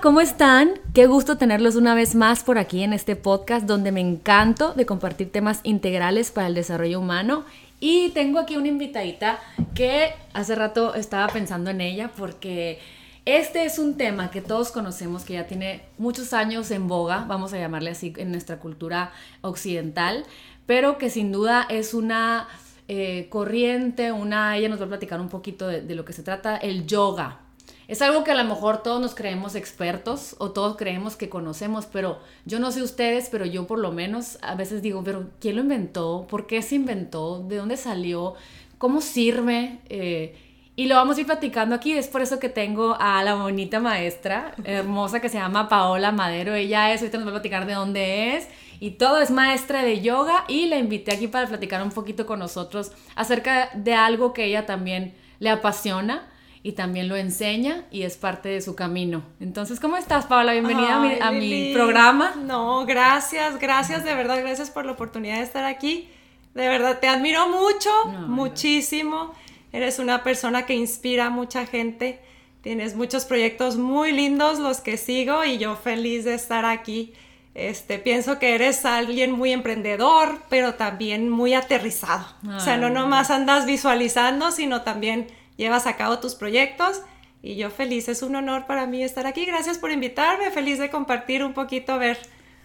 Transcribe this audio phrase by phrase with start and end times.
[0.00, 0.74] ¿cómo están?
[0.94, 4.86] Qué gusto tenerlos una vez más por aquí en este podcast donde me encanto de
[4.86, 7.44] compartir temas integrales para el desarrollo humano.
[7.80, 9.40] Y tengo aquí una invitadita
[9.74, 12.78] que hace rato estaba pensando en ella porque
[13.24, 17.52] este es un tema que todos conocemos, que ya tiene muchos años en boga, vamos
[17.52, 20.24] a llamarle así en nuestra cultura occidental,
[20.66, 22.46] pero que sin duda es una
[22.86, 26.56] eh, corriente, una, ella nos va a platicar un poquito de lo que se trata,
[26.56, 27.47] el yoga.
[27.88, 31.86] Es algo que a lo mejor todos nos creemos expertos o todos creemos que conocemos,
[31.86, 35.56] pero yo no sé ustedes, pero yo por lo menos a veces digo, pero ¿quién
[35.56, 36.26] lo inventó?
[36.28, 37.42] ¿Por qué se inventó?
[37.48, 38.34] ¿De dónde salió?
[38.76, 39.78] ¿Cómo sirve?
[39.88, 40.36] Eh,
[40.76, 41.94] y lo vamos a ir platicando aquí.
[41.94, 46.54] Es por eso que tengo a la bonita maestra hermosa que se llama Paola Madero.
[46.54, 48.48] Ella es, ahorita nos va a platicar de dónde es.
[48.80, 52.38] Y todo es maestra de yoga y la invité aquí para platicar un poquito con
[52.38, 56.28] nosotros acerca de algo que ella también le apasiona
[56.62, 59.22] y también lo enseña y es parte de su camino.
[59.40, 60.52] Entonces, ¿cómo estás, Paola?
[60.52, 62.34] Bienvenida a, mi, programa.
[62.36, 66.08] No, gracias, gracias, de verdad, gracias por la oportunidad de estar aquí.
[66.54, 67.90] De verdad, te admiro mucho,
[68.26, 69.32] muchísimo.
[69.72, 72.20] Eres una persona que inspira a mucha gente.
[72.62, 77.12] Tienes muchos proyectos muy lindos, los que sigo, y yo feliz de estar aquí.
[77.54, 82.26] Este, pienso que eres alguien muy emprendedor, pero también muy aterrizado.
[82.48, 87.02] o sea, no nomás andas visualizando, sino también llevas a cabo tus proyectos
[87.42, 89.44] y yo feliz, es un honor para mí estar aquí.
[89.44, 92.18] Gracias por invitarme, feliz de compartir un poquito, a ver,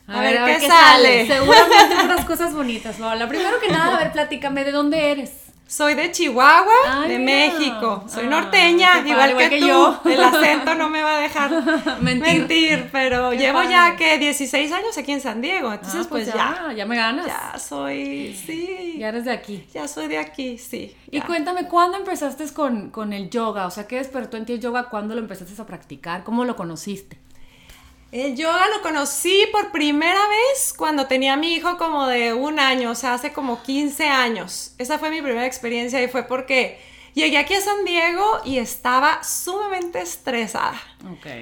[0.07, 1.27] a, ver, qué, sale.
[1.27, 3.27] Seguramente unas cosas bonitas, Paola.
[3.27, 5.42] Primero que nada, a ver, platícame, ¿de dónde eres?
[5.75, 8.03] Soy de Chihuahua, de México.
[8.07, 9.65] Soy norteña, igual, que, tú.
[9.65, 10.01] Yo.
[10.05, 15.13] El acento no me va a dejar mentir, pero llevo ya que 16 años aquí
[15.13, 15.73] en San Diego.
[15.73, 16.85] Entonces, ah, pues, pues ya, ya.
[16.85, 17.25] me ganas.
[17.25, 18.97] Ya soy, sí.
[18.99, 19.65] Ya eres de aquí.
[19.73, 20.95] Ya soy de aquí, sí.
[21.09, 23.65] Y cuéntame, ¿cuándo empezaste con, con el yoga?
[23.65, 24.89] O sea, ¿qué despertó en ti el yoga?
[24.89, 26.23] ¿Cuándo lo empezaste a practicar?
[26.23, 27.17] ¿Cómo lo conociste?
[28.13, 32.59] El yoga lo conocí por primera vez cuando tenía a mi hijo como de un
[32.59, 34.75] año, o sea, hace como 15 años.
[34.77, 36.77] Esa fue mi primera experiencia y fue porque
[37.15, 40.79] llegué aquí a San Diego y estaba sumamente estresada.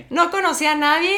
[0.10, 1.14] No conocía a nadie,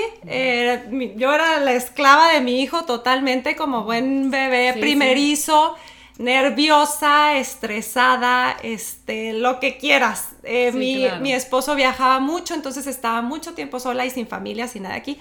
[1.18, 5.76] yo era la esclava de mi hijo totalmente como buen bebé primerizo.
[6.18, 10.30] nerviosa, estresada, este, lo que quieras.
[10.44, 14.84] Eh, mi, mi, esposo viajaba mucho, entonces estaba mucho tiempo sola y sin familia, sin
[14.84, 15.20] nada aquí.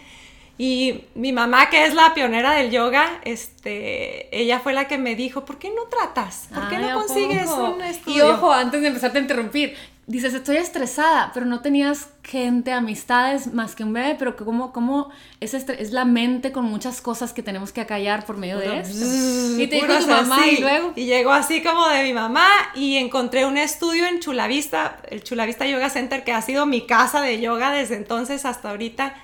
[0.59, 5.15] Y mi mamá, que es la pionera del yoga, este, ella fue la que me
[5.17, 6.49] dijo, ¿por qué no tratas?
[6.55, 8.17] ¿Por qué no consigues un estudio?
[8.17, 9.75] Y ojo, antes de empezarte a interrumpir,
[10.07, 15.11] dices, estoy estresada, pero no tenías gente, amistades más que un bebé, pero como, como
[15.41, 19.61] es, es la mente con muchas cosas que tenemos que acallar por medio de esto.
[19.61, 20.93] y te dijo tu mamá y luego...
[20.97, 25.67] Y llegó así como de mi mamá y encontré un estudio en Chulavista, el Chulavista
[25.67, 29.15] Yoga Center, que ha sido mi casa de yoga desde entonces hasta ahorita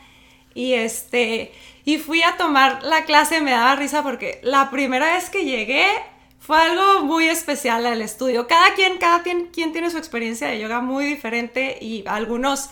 [0.59, 1.53] y este,
[1.85, 5.87] y fui a tomar la clase, me daba risa porque la primera vez que llegué
[6.41, 8.49] fue algo muy especial al estudio.
[8.49, 12.71] Cada quien, cada quien, quien tiene su experiencia de yoga muy diferente y algunos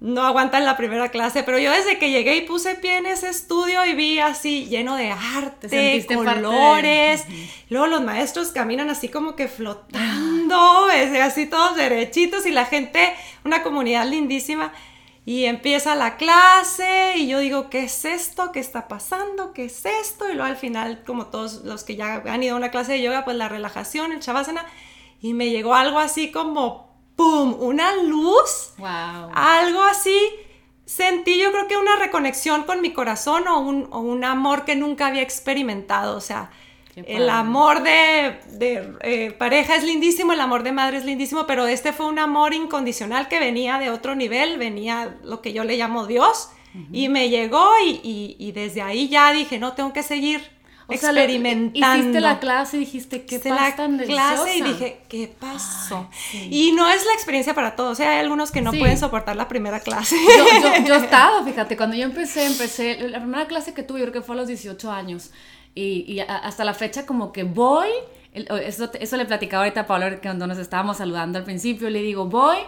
[0.00, 3.28] no aguantan la primera clase, pero yo desde que llegué y puse pie en ese
[3.28, 7.26] estudio y vi así lleno de arte, colores,
[7.68, 10.86] luego los maestros caminan así como que flotando,
[11.22, 13.14] así todos derechitos y la gente,
[13.44, 14.72] una comunidad lindísima.
[15.26, 18.52] Y empieza la clase y yo digo, ¿qué es esto?
[18.52, 19.52] ¿Qué está pasando?
[19.52, 20.28] ¿Qué es esto?
[20.28, 23.02] Y luego al final, como todos los que ya han ido a una clase de
[23.02, 24.64] yoga, pues la relajación, el shavasana,
[25.20, 27.54] y me llegó algo así como, ¡pum!
[27.60, 29.30] Una luz, wow.
[29.34, 30.18] algo así.
[30.86, 34.74] Sentí yo creo que una reconexión con mi corazón o un, o un amor que
[34.74, 36.16] nunca había experimentado.
[36.16, 36.50] O sea,
[36.96, 38.40] el amor de,
[39.00, 42.54] eh, pareja es lindísimo, el amor de madre es lindísimo, pero este fue un amor
[42.54, 46.50] incondicional que venía de otro nivel, venía lo que yo le llamo Dios,
[46.92, 50.40] y me llegó y, desde ahí ya dije, no, tengo que seguir
[50.88, 51.78] experimentando.
[51.78, 56.08] hiciste la clase y dijiste, ¿qué pasa la clase y dije, ¿qué pasó?
[56.32, 59.36] Y no es la experiencia para todos, o sea, hay algunos que no pueden soportar
[59.36, 60.16] la primera clase.
[60.86, 64.22] Yo, he estado, fíjate, cuando yo empecé, empecé, la primera clase que tuve, yo creo
[64.22, 65.30] que fue a los 18 años,
[65.74, 67.88] y, hasta la fecha como que voy,
[68.32, 72.26] eso, eso le platicaba ahorita a Pablo cuando nos estábamos saludando al principio, le digo,
[72.26, 72.58] voy,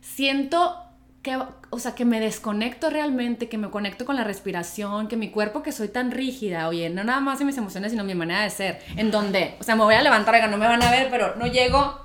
[0.00, 0.76] siento
[1.22, 1.38] que,
[1.70, 5.62] o sea, que me desconecto realmente, que me conecto con la respiración, que mi cuerpo
[5.62, 8.50] que soy tan rígida, oye, no nada más en mis emociones, sino mi manera de
[8.50, 11.36] ser, en donde, o sea, me voy a levantar, no me van a ver, pero
[11.36, 12.00] no llego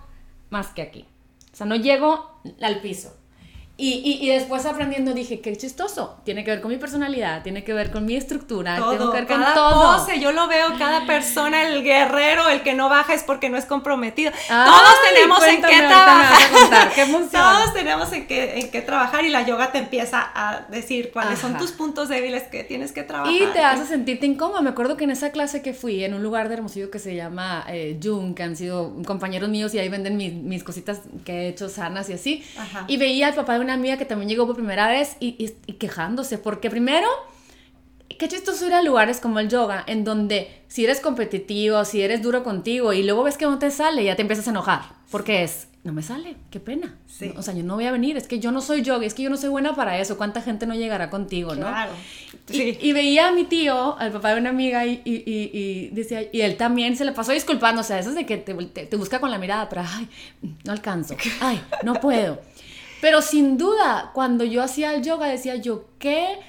[0.52, 1.06] más que aquí.
[1.52, 3.18] O sea, no llego al piso.
[3.80, 7.74] Y, y, después aprendiendo dije, qué chistoso, tiene que ver con mi personalidad, tiene que
[7.74, 9.98] ver con mi estructura, todo, tiene que ver con cada todo.
[10.00, 13.58] Pose, yo lo veo, cada persona, el guerrero, el que no baja es porque no
[13.58, 14.32] es comprometido.
[14.48, 16.92] Todos tenemos en qué trabajar.
[16.96, 21.12] qué Todos tenemos en qué, en qué trabajar y la yoga te empieza a decir
[21.14, 23.32] cuáles son tus puntos débiles que tienes que trabajar.
[23.32, 24.64] Y te hace sentirte incómodo.
[24.64, 27.16] Me acuerdo que en esa clase que fui, en un lugar de Hermosillo que se
[27.16, 31.44] llama eh, Jung, que han sido compañeros míos y ahí venden mis, mis cositas que
[31.44, 32.44] he hecho sanas y así.
[32.88, 35.50] Y veía al papá de una amiga que también llegó por primera vez y,
[35.80, 37.08] quejándose, porque primero,
[38.18, 42.22] qué chistoso ir a lugares como el yoga, en donde si eres competitivo, si eres
[42.22, 44.82] duro contigo y luego ves que no te sale, ya te empiezas a enojar,
[45.12, 46.98] porque es, no me sale, qué pena.
[47.38, 49.24] O sea, yo no voy a venir, es que yo no soy yoga, es que
[49.24, 51.68] yo no soy buena para eso, ¿cuánta gente no llegará contigo, no?
[51.68, 51.94] Claro.
[52.50, 56.58] Y, veía a mi tío, al papá de una amiga, y, y, decía, y él
[56.58, 59.32] también se le pasó disculpando, o sea, eso es de que te, te busca con
[59.32, 60.10] la mirada, pero, ay,
[60.66, 62.42] no alcanzo, ay, no puedo.
[63.02, 66.40] Pero sin duda, cuando yo hacía el yoga, decía yo, ¿qué,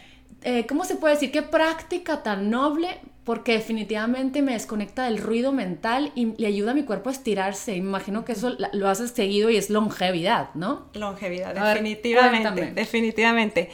[0.42, 1.30] eh, ¿cómo se puede decir?
[1.30, 3.00] ¿Qué práctica tan noble?
[3.24, 7.76] Porque definitivamente me desconecta del ruido mental y le ayuda a mi cuerpo a estirarse.
[7.76, 10.88] Imagino que eso lo haces seguido y es longevidad, ¿no?
[10.94, 12.72] Longevidad, definitivamente.
[12.72, 13.70] definitivamente.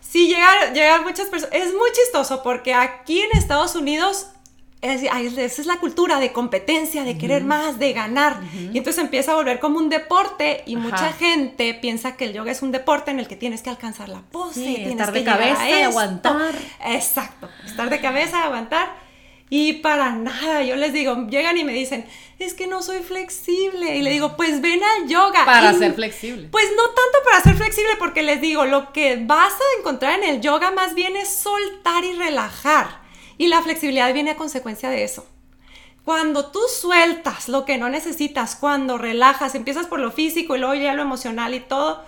[0.00, 1.54] Sí, llegar, llegar muchas personas.
[1.54, 4.28] Es muy chistoso porque aquí en Estados Unidos
[4.82, 8.40] es, esa es la cultura de competencia, de querer más, de ganar.
[8.72, 12.50] Y entonces empieza a volver como un deporte y mucha gente piensa que el yoga
[12.52, 15.68] es un deporte en el que tienes que alcanzar la pose, tienes estar de cabeza
[15.68, 16.54] y aguantar.
[16.86, 19.10] Exacto, estar de cabeza, aguantar.
[19.52, 22.06] Y para nada, yo les digo, llegan y me dicen,
[22.38, 23.96] es que no soy flexible.
[23.96, 25.44] Y le digo, pues ven al yoga.
[25.44, 26.48] Para ser flexible.
[26.52, 30.36] Pues no tanto para ser flexible, porque les digo, lo que vas a encontrar en
[30.36, 33.00] el yoga más bien es soltar y relajar.
[33.40, 35.26] Y la flexibilidad viene a consecuencia de eso.
[36.04, 40.74] Cuando tú sueltas lo que no necesitas, cuando relajas, empiezas por lo físico y luego
[40.74, 42.04] ya lo emocional y todo,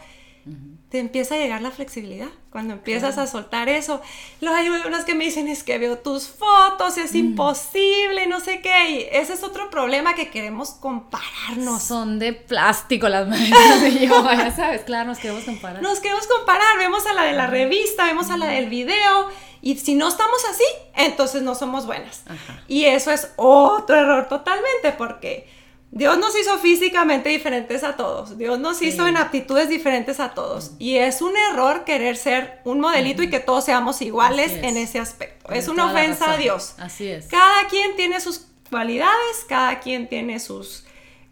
[0.91, 2.29] te empieza a llegar la flexibilidad.
[2.51, 4.03] Cuando empiezas a soltar eso,
[4.43, 7.17] luego hay unos que me dicen, es que veo tus fotos, es mm.
[7.17, 8.91] imposible, no sé qué.
[8.91, 11.83] Y ese es otro problema que queremos compararnos.
[11.83, 15.83] Son de plástico las maneras de yoga, ya sabes, claro, nos queremos comparar.
[15.83, 19.31] Nos queremos comparar, vemos a la de la revista, vemos a la del video
[19.63, 20.65] y si no estamos así,
[20.97, 22.25] entonces no somos buenas.
[22.67, 25.49] Y eso es otro error totalmente porque
[25.93, 28.37] Dios nos hizo físicamente diferentes a todos.
[28.37, 30.73] Dios nos hizo en aptitudes diferentes a todos.
[30.81, 34.99] Y es un error querer ser un modelito y que todos seamos iguales en ese
[34.99, 35.53] aspecto.
[35.53, 36.75] es una ofensa a Dios.
[36.79, 37.27] Así es.
[37.27, 40.85] Cada quien tiene sus cualidades, cada quien tiene sus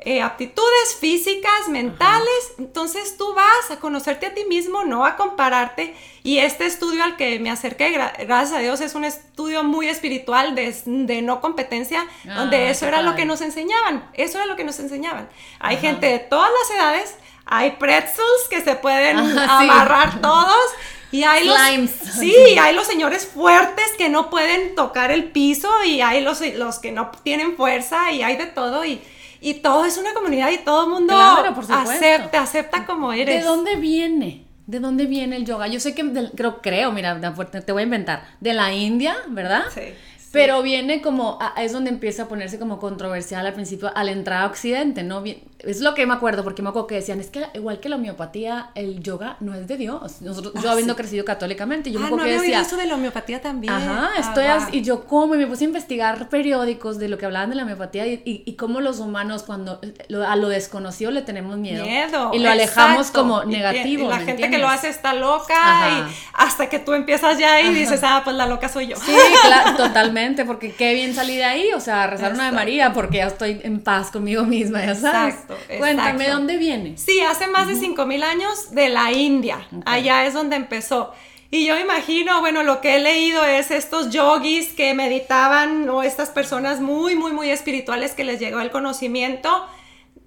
[0.03, 2.55] eh, aptitudes físicas, mentales.
[2.59, 5.95] Entonces tú vas a conocerte a ti mismo, no a compararte.
[6.23, 10.55] Y este estudio al que me acerqué, gracias a Dios, es un estudio muy espiritual
[10.55, 14.09] de, no competencia, ah, donde eso era lo que nos enseñaban.
[14.15, 15.29] Eso era lo que nos enseñaban.
[15.59, 20.65] Hay gente de todas las edades, hay pretzels que se pueden amarrar todos.
[21.13, 21.59] Y hay los,
[21.91, 26.79] sí, hay los señores fuertes que no pueden tocar el piso y hay los, los
[26.79, 29.03] que no tienen fuerza y hay de todo y
[29.41, 33.37] y todo es una comunidad y todo el mundo acepta, acepta como eres.
[33.37, 34.47] ¿De dónde viene?
[34.67, 35.67] ¿De dónde viene el yoga?
[35.67, 39.65] Yo sé que, creo, creo, mira, te voy a inventar, de la India, ¿verdad?
[39.75, 39.95] Sí.
[40.33, 44.47] Pero viene como, es donde empieza a ponerse como controversial al principio, al entrar a
[44.47, 45.25] Occidente, ¿no?
[45.65, 47.97] Es lo que me acuerdo, porque me acuerdo que decían, es que igual que la
[47.97, 50.23] homeopatía, el yoga no es de Dios.
[50.23, 52.61] Nosotros, yo ah, habiendo crecido católicamente, yo me ah, acuerdo que decía...
[52.61, 53.73] eso de la homeopatía también.
[53.73, 57.19] Ajá, ah, estoy así, y yo como, y me puse a investigar periódicos de lo
[57.19, 59.81] que hablaban de la homeopatía y, y, cómo los humanos cuando
[60.27, 61.85] a lo desconocido le tenemos miedo.
[61.85, 62.31] Miedo.
[62.33, 64.07] Y lo alejamos como negativo.
[64.07, 65.55] Y, la gente que lo hace está loca
[65.91, 68.97] y hasta que tú empiezas ya y dices, ah, pues la loca soy yo.
[68.97, 72.93] Sí, claro, totalmente porque qué bien salí de ahí, o sea, rezar una de María,
[72.93, 75.35] porque ya estoy en paz conmigo misma, ya sabes.
[75.35, 76.97] Exacto, Cuéntame, ¿dónde viene?
[76.97, 81.13] Sí, hace más de 5000 años de la India, allá es donde empezó.
[81.53, 86.31] Y yo imagino, bueno, lo que he leído es estos yogis que meditaban o estas
[86.31, 89.67] personas muy, muy, muy espirituales que les llegó el conocimiento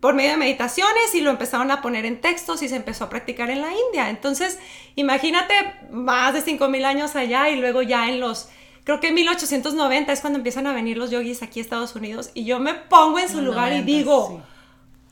[0.01, 3.10] por medio de meditaciones y lo empezaron a poner en textos y se empezó a
[3.10, 4.10] practicar en la India.
[4.10, 4.60] Entonces,
[4.96, 5.53] imagínate
[5.92, 8.50] más de 5000 años allá y luego ya en los
[8.84, 12.32] creo que en 1890 es cuando empiezan a venir los yogis aquí a Estados Unidos
[12.34, 14.44] y yo me pongo en su lugar y digo,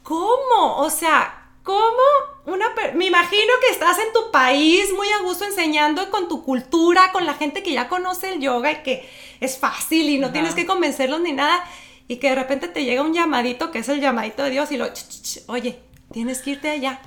[0.04, 0.78] ¿cómo?
[0.78, 2.02] O sea, ¿cómo
[2.46, 2.68] una...
[2.96, 7.26] Me imagino que estás en tu país muy a gusto enseñando con tu cultura, con
[7.26, 10.66] la gente que ya conoce el yoga y que es fácil y no tienes que
[10.66, 11.64] convencerlos ni nada
[12.08, 14.78] y que de repente te llega un llamadito que es el llamadito de Dios y
[14.78, 14.90] lo,
[15.48, 15.82] oye,
[16.12, 17.00] tienes que irte allá.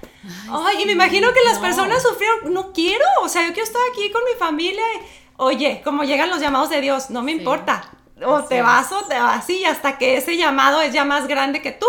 [0.50, 3.82] Ay, y me imagino que las personas sufrieron, no quiero, o sea, yo quiero estar
[3.92, 4.82] aquí con mi familia.
[4.94, 7.90] Y, oye, como llegan los llamados de Dios, no me importa.
[8.24, 11.60] O te vas o te vas y hasta que ese llamado es ya más grande
[11.60, 11.86] que tú.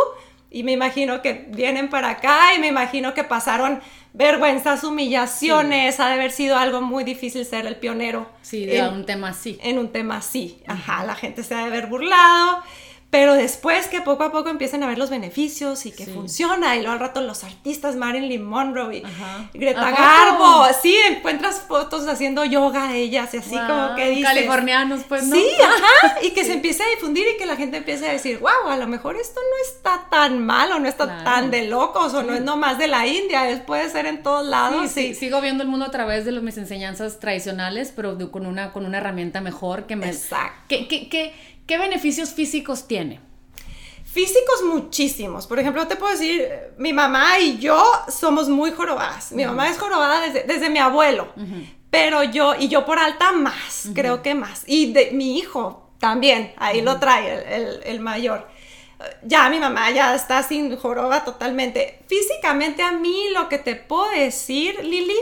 [0.56, 3.82] Y me imagino que vienen para acá y me imagino que pasaron
[4.14, 8.30] vergüenzas, humillaciones, ha de haber sido algo muy difícil ser el pionero.
[8.42, 9.60] Sí, de un tema así.
[9.62, 12.64] En un tema así, ajá, la gente se ha de haber burlado,
[13.10, 16.80] pero después que poco a poco empiezan a ver los beneficios y que funciona, y
[16.80, 19.04] luego al rato los artistas, Marilyn Monroe
[19.54, 24.26] y Greta Garbo, sí, encuentras fotos haciendo yoga de ellas y así como que dices...
[24.26, 25.36] Californianos, pues, ¿no?
[25.36, 28.40] Sí, ajá, y que se empiece a difundir y que la gente empiece a decir,
[28.40, 32.24] wow, a lo mejor esto no está tan malo, no está tan de locos, o
[32.24, 34.92] no es nomás de la India, es, puede ser en todos lados.
[34.92, 38.74] Sí, sí, sigo viendo el mundo a través de mis enseñanzas tradicionales, pero con una,
[38.74, 40.08] con una herramienta mejor que me...
[40.08, 40.66] Exacto.
[40.68, 43.20] que, que ¿Qué beneficios físicos tiene?
[44.04, 45.48] Físicos muchísimos.
[45.48, 49.32] Por ejemplo, te puedo decir, mi mamá y yo somos muy jorobadas.
[49.32, 51.34] Mi mamá es jorobada desde, mi abuelo,
[51.90, 54.64] pero yo, y yo por alta más, creo que más.
[54.68, 58.48] Y de mi hijo también, ahí lo trae el, el mayor.
[59.24, 62.00] Ya mi mamá ya está sin joroba totalmente.
[62.08, 65.18] Físicamente a mí lo que te puedo decir, Lili,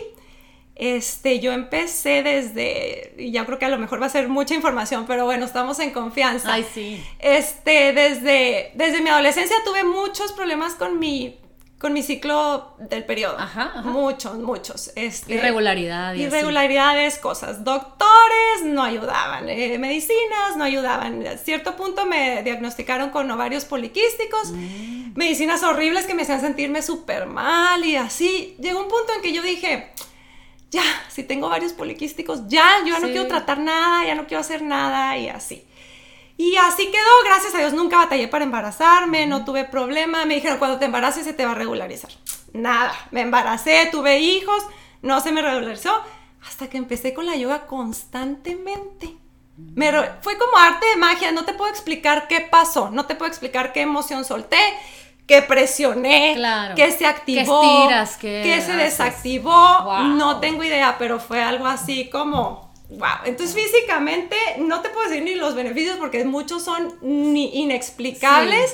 [0.75, 5.05] este, yo empecé desde, ya creo que a lo mejor va a ser mucha información,
[5.05, 6.53] pero bueno, estamos en confianza.
[6.53, 7.03] Ay, sí.
[7.19, 11.39] Este, desde, desde mi adolescencia tuve muchos problemas con mi,
[11.77, 13.37] con mi ciclo del periodo.
[13.37, 14.91] Ajá, Muchos, muchos.
[14.95, 16.19] Este, irregularidades.
[16.19, 17.63] Irregularidades, cosas.
[17.63, 21.27] Doctores no ayudaban, eh, medicinas no ayudaban.
[21.27, 25.11] A cierto punto me diagnosticaron con ovarios poliquísticos, mm.
[25.13, 28.55] medicinas horribles que me hacían sentirme súper mal y así.
[28.59, 29.91] Llegó un punto en que yo dije
[30.73, 34.41] ya, si tengo varios poliquísticos, ya, yo ya no quiero tratar nada, ya no quiero
[34.41, 35.63] hacer nada y así.
[36.35, 40.57] Y así quedó, gracias a Dios, nunca batallé para embarazarme, no tuve problema, me dijeron,
[40.57, 42.09] cuando te embaraces se te va a regularizar.
[42.53, 44.65] Nada, me embaracé, tuve hijos,
[45.03, 46.01] no se me regularizó,
[46.43, 49.15] hasta que empecé con la yoga constantemente.
[49.55, 53.29] Me, fue como arte de magia, no te puedo explicar qué pasó, no te puedo
[53.29, 54.57] explicar qué emoción solté,
[55.27, 56.35] que presioné,
[56.75, 57.87] que se activó,
[58.19, 63.23] que, se desactivó, no tengo idea, pero fue algo así como, wow.
[63.25, 68.73] Entonces físicamente no te puedo decir ni los beneficios porque muchos son ni inexplicables.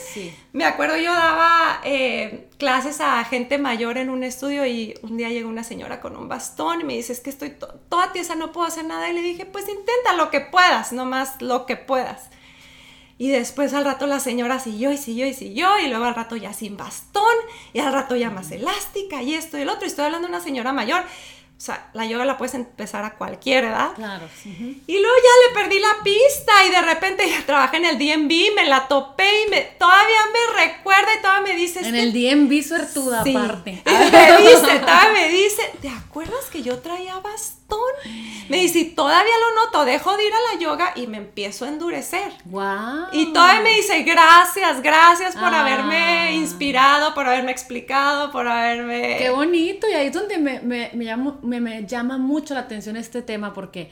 [0.52, 5.30] Me acuerdo yo daba eh, clases a gente mayor en un estudio y un día
[5.30, 7.56] llegó una señora con un bastón y me dice, es que estoy
[7.90, 9.08] toda tiesa, no puedo hacer nada.
[9.08, 12.30] Y le dije, pues intenta lo que puedas, nomás lo que puedas.
[13.20, 16.38] Y después al rato la señora siguió y siguió y siguió y luego al rato
[16.38, 17.36] ya sin bastón
[17.74, 19.84] y al rato ya más elástica y esto y el otro.
[19.84, 21.02] Y estoy hablando de una señora mayor.
[21.02, 23.94] O sea, la yoga la puedes empezar a cualquier edad.
[23.94, 24.26] Claro.
[24.46, 28.56] Y luego ya le perdí la pista y de repente ya trabajé en el DMV,
[28.56, 31.86] me la topé y me, todavía me recuerda y todavía me dice...
[31.86, 33.82] En el DMV suertuda aparte.
[33.86, 37.59] Me dice, todavía me dice, ¿te acuerdas que yo traía bastón?
[38.50, 41.68] Me dice, todavía lo noto, dejo de ir a la yoga y me empiezo a
[41.68, 42.34] endurecer.
[42.46, 43.08] Wow.
[43.14, 46.32] Y todavía me dice, gracias, gracias por haberme ah.
[46.32, 49.18] inspirado, por haberme explicado, por haberme...
[49.20, 50.90] Qué bonito, y ahí es donde me, me,
[51.44, 53.92] me, llama mucho la atención este tema, porque...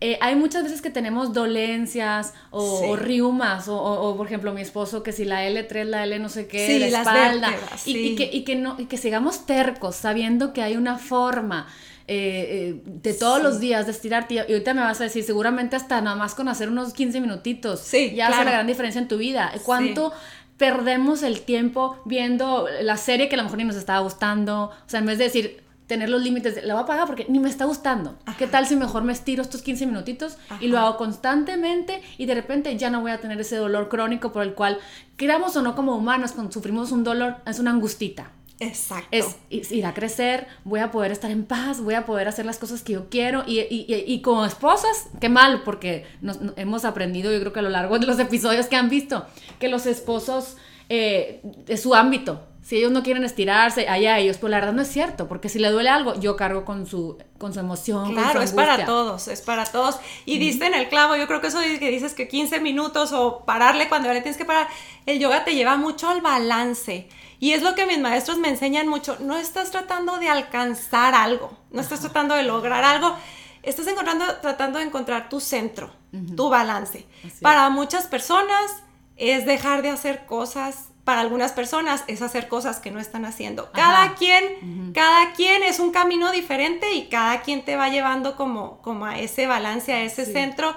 [0.00, 5.10] Eh, hay muchas veces que tenemos dolencias o, riumas, o, por ejemplo mi esposo que
[5.10, 7.52] si la L3, la L no sé qué, la espalda,
[7.84, 11.66] y, que, y, que no, y que sigamos tercos sabiendo que hay una forma
[12.10, 14.34] eh, eh, de todos los días, de estirarte.
[14.34, 17.80] Y ahorita me vas a decir, seguramente hasta nada más con hacer unos 15 minutitos,
[17.80, 19.52] sí, ya hace la gran diferencia en tu vida.
[19.62, 20.14] ¿Cuánto
[20.56, 24.64] perdemos el tiempo viendo la serie que a lo mejor ni nos estaba gustando?
[24.64, 27.40] O sea, en vez de decir, tener los límites, la voy a pagar porque ni
[27.40, 28.16] me está gustando.
[28.38, 32.34] ¿Qué tal si mejor me estiro estos 15 minutitos y lo hago constantemente y de
[32.34, 34.78] repente ya no voy a tener ese dolor crónico por el cual,
[35.18, 38.30] queramos o no como humanos, cuando sufrimos un dolor, es una angustita.
[38.60, 39.08] Exacto.
[39.50, 42.58] Es, ir a crecer, voy a poder estar en paz, voy a poder hacer las
[42.58, 43.44] cosas que yo quiero.
[43.46, 47.62] Y, y, y como esposas, qué mal, porque nos, hemos aprendido, yo creo que a
[47.62, 49.26] lo largo de los episodios que han visto,
[49.58, 50.56] que los esposos
[50.88, 52.42] eh, es su ámbito.
[52.68, 55.58] Si ellos no quieren estirarse, allá ellos, pues la verdad no es cierto, porque si
[55.58, 58.12] le duele algo, yo cargo con su, con su emoción.
[58.12, 59.98] Claro, es para todos, es para todos.
[60.26, 63.42] Y diste en el clavo, yo creo que eso que dices que 15 minutos o
[63.46, 64.68] pararle cuando le tienes que parar,
[65.06, 67.08] el yoga te lleva mucho al balance.
[67.40, 69.16] Y es lo que mis maestros me enseñan mucho.
[69.18, 73.16] No estás tratando de alcanzar algo, no estás tratando de lograr algo,
[73.62, 75.90] estás encontrando, tratando de encontrar tu centro,
[76.36, 77.06] tu balance.
[77.40, 78.82] Para muchas personas
[79.16, 83.72] es dejar de hacer cosas, para algunas personas es hacer cosas que no están haciendo.
[83.72, 88.82] Cada quien, cada quien es un camino diferente y cada quien te va llevando como,
[88.82, 90.74] como a ese balance, a ese centro.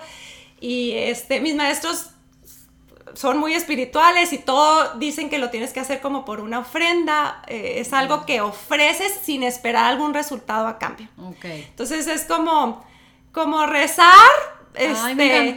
[0.61, 2.11] Y este, mis maestros
[3.13, 7.41] son muy espirituales y todo dicen que lo tienes que hacer como por una ofrenda,
[7.49, 11.09] eh, es algo que ofreces sin esperar algún resultado a cambio.
[11.17, 11.63] Okay.
[11.63, 12.85] Entonces es como,
[13.33, 14.07] como rezar
[14.75, 15.55] este,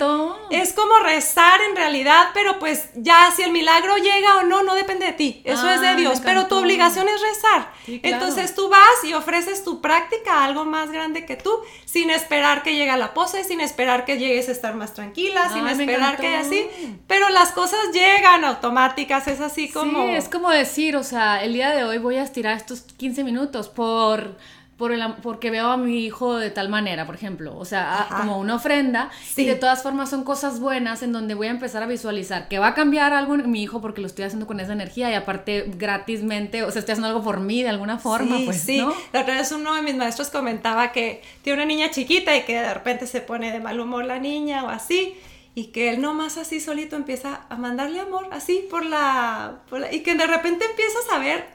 [0.51, 4.75] es como rezar en realidad, pero pues ya si el milagro llega o no, no
[4.75, 7.73] depende de ti, eso es de Dios, pero tu obligación es rezar.
[7.87, 11.53] Entonces tú vas y ofreces tu práctica a algo más grande que tú,
[11.85, 15.67] sin esperar que llegue la pose, sin esperar que llegues a estar más tranquila, sin
[15.67, 16.69] esperar que así,
[17.07, 20.07] pero las cosas llegan automáticas, es así como...
[20.07, 23.25] Sí, es como decir, o sea, el día de hoy voy a estirar estos 15
[23.25, 24.37] minutos por
[24.77, 28.39] por el, porque veo a mi hijo de tal manera, por ejemplo, o sea, como
[28.39, 31.87] una ofrenda, y de todas formas son cosas buenas en donde voy a empezar a
[31.87, 34.73] visualizar que va a cambiar algo en mi hijo porque lo estoy haciendo con esa
[34.73, 38.45] energía y aparte gratismente, o sea, estoy haciendo algo por mí de alguna forma, sí,
[38.45, 38.85] pues, sí.
[39.13, 42.61] La otra vez uno de mis maestros comentaba que tiene una niña chiquita y que
[42.61, 45.15] de repente se pone de mal humor la niña o así,
[45.55, 49.93] y que él nomás así solito empieza a mandarle amor, así por la, por la
[49.93, 51.47] y que de repente empiezas a ver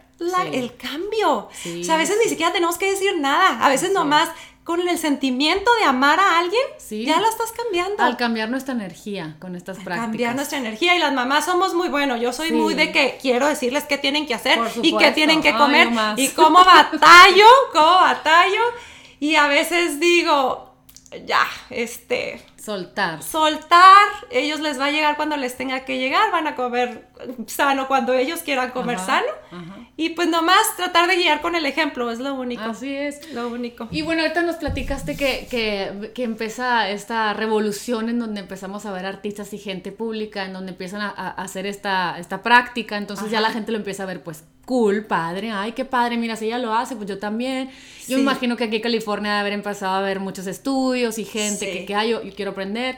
[0.52, 1.50] el cambio.
[1.50, 3.64] o sea, a veces ni siquiera tenemos que decir nada.
[3.64, 4.30] A veces nomás
[4.70, 6.62] con el sentimiento de amar a alguien,
[6.92, 8.04] ya lo estás cambiando.
[8.04, 10.06] Al cambiar nuestra energía con estas prácticas.
[10.06, 12.22] Cambiar nuestra energía y las mamás somos muy buenos.
[12.22, 15.54] Yo soy muy de que quiero decirles qué tienen que hacer y qué tienen que
[15.54, 18.62] comer y cómo batallo, cómo batallo.
[19.20, 20.72] Y a veces digo,
[21.26, 23.24] ya, este, Soltar.
[23.24, 27.08] Soltar, ellos les va a llegar cuando les tenga que llegar, van a comer
[27.48, 29.26] sano cuando ellos quieran comer sano.
[29.98, 32.62] Y pues nomás tratar de guiar con el ejemplo, es lo único.
[32.62, 33.34] Así es.
[33.34, 33.88] Lo único.
[33.90, 38.92] Y bueno, ahorita nos platicaste que, que, que empieza esta revolución en donde empezamos a
[38.92, 43.42] ver artistas y gente pública, en donde empiezan a, hacer esta, esta práctica, entonces ya
[43.42, 46.60] la gente lo empieza a ver pues cool, padre, ay, qué padre, mira, si ella
[46.60, 47.72] lo hace, pues yo también.
[48.08, 51.26] Yo me imagino que aquí en California debe haber empezado a ver muchos estudios y
[51.26, 52.96] gente que, que ay, yo, quiero aprender.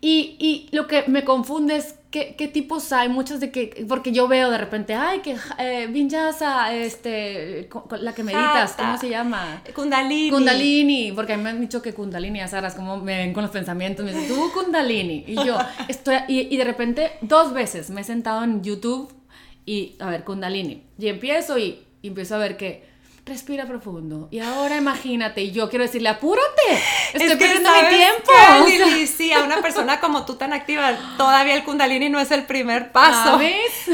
[0.00, 4.10] Y, y, lo que me confunde es qué, qué, tipos hay, muchos de que, porque
[4.12, 7.68] yo veo de repente, ay, que eh, Vinyasa, este,
[8.00, 9.62] la que meditas, ¿cómo se llama?
[9.74, 10.30] Kundalini.
[10.30, 13.34] Kundalini, porque a mí me han dicho que Kundalini, a Sara, es como me ven
[13.34, 15.24] con los pensamientos, me dicen, tú Kundalini.
[15.26, 19.12] Y yo, estoy, y, y de repente, dos veces me he sentado en YouTube
[19.66, 20.84] y, a ver, Kundalini.
[20.96, 22.86] Y empiezo y, empiezo a ver que
[23.26, 24.28] respira profundo.
[24.30, 26.62] Y ahora imagínate, yo quiero decirle, apúrate,
[27.12, 29.12] estoy perdiendo mi tiempo.
[29.12, 32.92] sí, a una persona como tú tan activa, todavía el kundalini no es el primer
[32.92, 33.40] paso.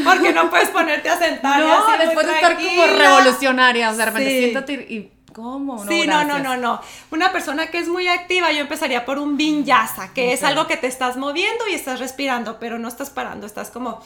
[0.04, 4.04] Porque no puedes ponerte a sentar no, y después de estar como revolucionaria, o sea,
[4.04, 5.10] de repente siéntate y...
[5.32, 5.82] ¿Cómo?
[5.82, 6.82] No, sí, no, no, no, no.
[7.10, 10.76] Una persona que es muy activa, yo empezaría por un vinyasa, que es algo que
[10.76, 14.02] te estás moviendo y estás respirando, pero no estás parando, estás como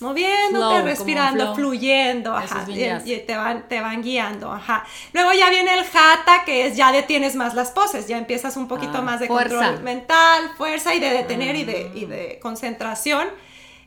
[0.00, 4.84] moviéndote, respirando, fluyendo, ajá, y, te, van, te van guiando, ajá.
[5.12, 8.68] Luego ya viene el jata, que es ya detienes más las poses, ya empiezas un
[8.68, 13.28] poquito ah, más de control mental, fuerza y de detener y, de, y de concentración.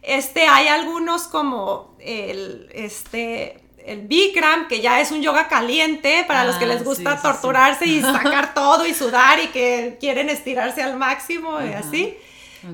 [0.01, 6.43] Este, hay algunos como el, este, el Bikram, que ya es un yoga caliente para
[6.43, 10.81] los que les ah, gusta torturarse y sacar todo y sudar y que quieren estirarse
[10.81, 12.17] al máximo y así.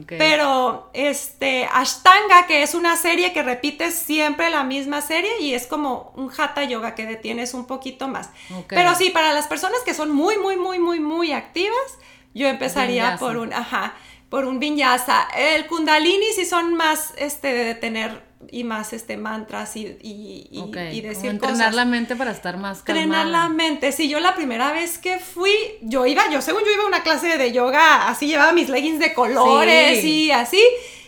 [0.08, 5.68] Pero este Ashtanga, que es una serie que repites siempre la misma serie y es
[5.68, 8.30] como un hatha yoga que detienes un poquito más.
[8.68, 11.98] Pero sí, para las personas que son muy, muy, muy, muy, muy activas,
[12.34, 13.94] yo empezaría por un, ajá,
[14.30, 15.28] por un vinyasa.
[15.36, 20.50] El kundalini sí son más este de detener y más este mantras y, y,
[20.92, 23.04] y, decir entrenar la mente para estar más calmada.
[23.04, 23.92] Entrenar la mente.
[23.92, 27.04] Sí, yo la primera vez que fui, yo iba, yo según yo iba a una
[27.04, 30.62] clase de yoga, así llevaba mis leggings de colores y así.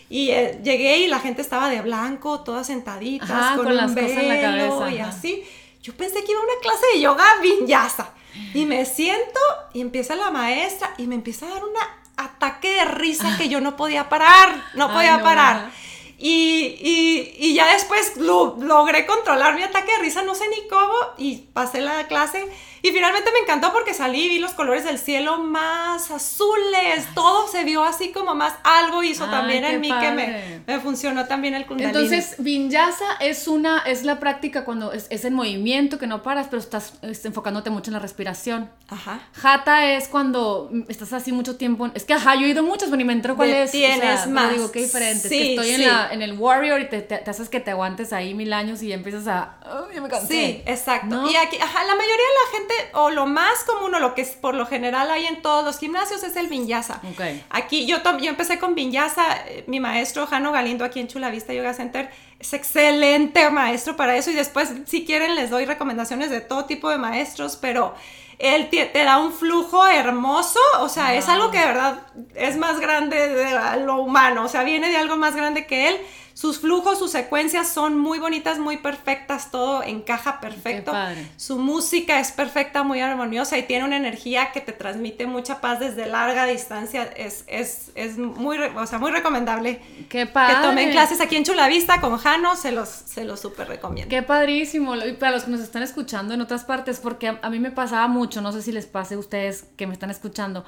[0.09, 4.29] Y eh, llegué y la gente estaba de blanco, todas sentaditas, con, las cosas en
[4.29, 5.43] la cabeza, y así.
[5.81, 8.13] Yo pensé que iba a una clase de yoga vinyasa.
[8.53, 9.39] Y me siento
[9.73, 11.73] y empieza la maestra y me empieza a dar un
[12.17, 15.71] ataque de risa que yo no podía parar, no podía parar.
[16.19, 20.95] Y, y, ya después lo, logré controlar mi ataque de risa, no sé ni cómo,
[21.17, 22.43] y pasé la clase
[22.81, 27.07] y finalmente me encantó porque salí y vi los colores del cielo más azules.
[27.13, 28.53] Todo se vio así como más.
[28.63, 31.97] Algo hizo también en mí que me, me, funcionó también el kundalini.
[31.97, 36.47] Entonces, vinyasa es una, es la práctica cuando es, es el movimiento que no paras,
[36.49, 38.69] pero estás, enfocándote mucho en la respiración.
[38.89, 39.19] Ajá.
[39.41, 41.89] Hatha es cuando estás así mucho tiempo.
[41.93, 43.71] Es que ajá, yo he ido muchos, pero ni me entero cuál es.
[43.71, 44.53] Tienes más.
[44.53, 45.29] digo, qué diferente.
[45.29, 48.33] que estoy en, la, en, el warrior y te, te, haces que te aguantes ahí
[48.33, 49.57] mil años y ya empiezas a.
[49.93, 50.27] ya me cansé.
[50.27, 51.29] Sí, exacto.
[51.29, 54.21] Y aquí, ajá, la mayoría de la gente o lo más común o lo que
[54.21, 57.01] es por lo general hay en todos los gimnasios es el vinyasa.
[57.49, 61.53] Aquí yo, yo empecé con vinyasa, eh, mi maestro Jano Galindo aquí en Chula Vista
[61.53, 66.41] Yoga Center es excelente maestro para eso y después si quieren les doy recomendaciones de
[66.41, 67.95] todo tipo de maestros, pero
[68.39, 72.01] él te, da un flujo hermoso, o sea, es algo que de verdad
[72.35, 75.97] es más grande de lo humano, o sea, viene de algo más grande que él.
[76.37, 80.93] Sus flujos, sus secuencias son muy bonitas, muy perfectas, todo encaja perfecto.
[81.35, 85.79] Su música es perfecta, muy armoniosa y tiene una energía que te transmite mucha paz
[85.79, 87.09] desde larga distancia.
[87.17, 90.53] Es, es, es muy, o sea, muy recomendable Qué padre.
[90.53, 94.07] que tomen clases aquí en Chulavista con Jano, se los, se los súper recomiendo.
[94.07, 94.95] Qué padrísimo.
[94.95, 97.71] Y para los que nos están escuchando en otras partes, porque a, a mí me
[97.71, 100.65] pasaba mucho, no sé si les pase a ustedes que me están escuchando,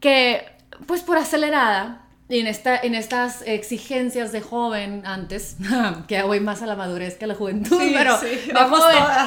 [0.00, 0.44] que
[0.86, 5.56] pues por acelerada y en, esta, en estas exigencias de joven antes,
[6.08, 8.18] que voy más a la madurez que a la juventud, pero
[8.52, 8.82] vamos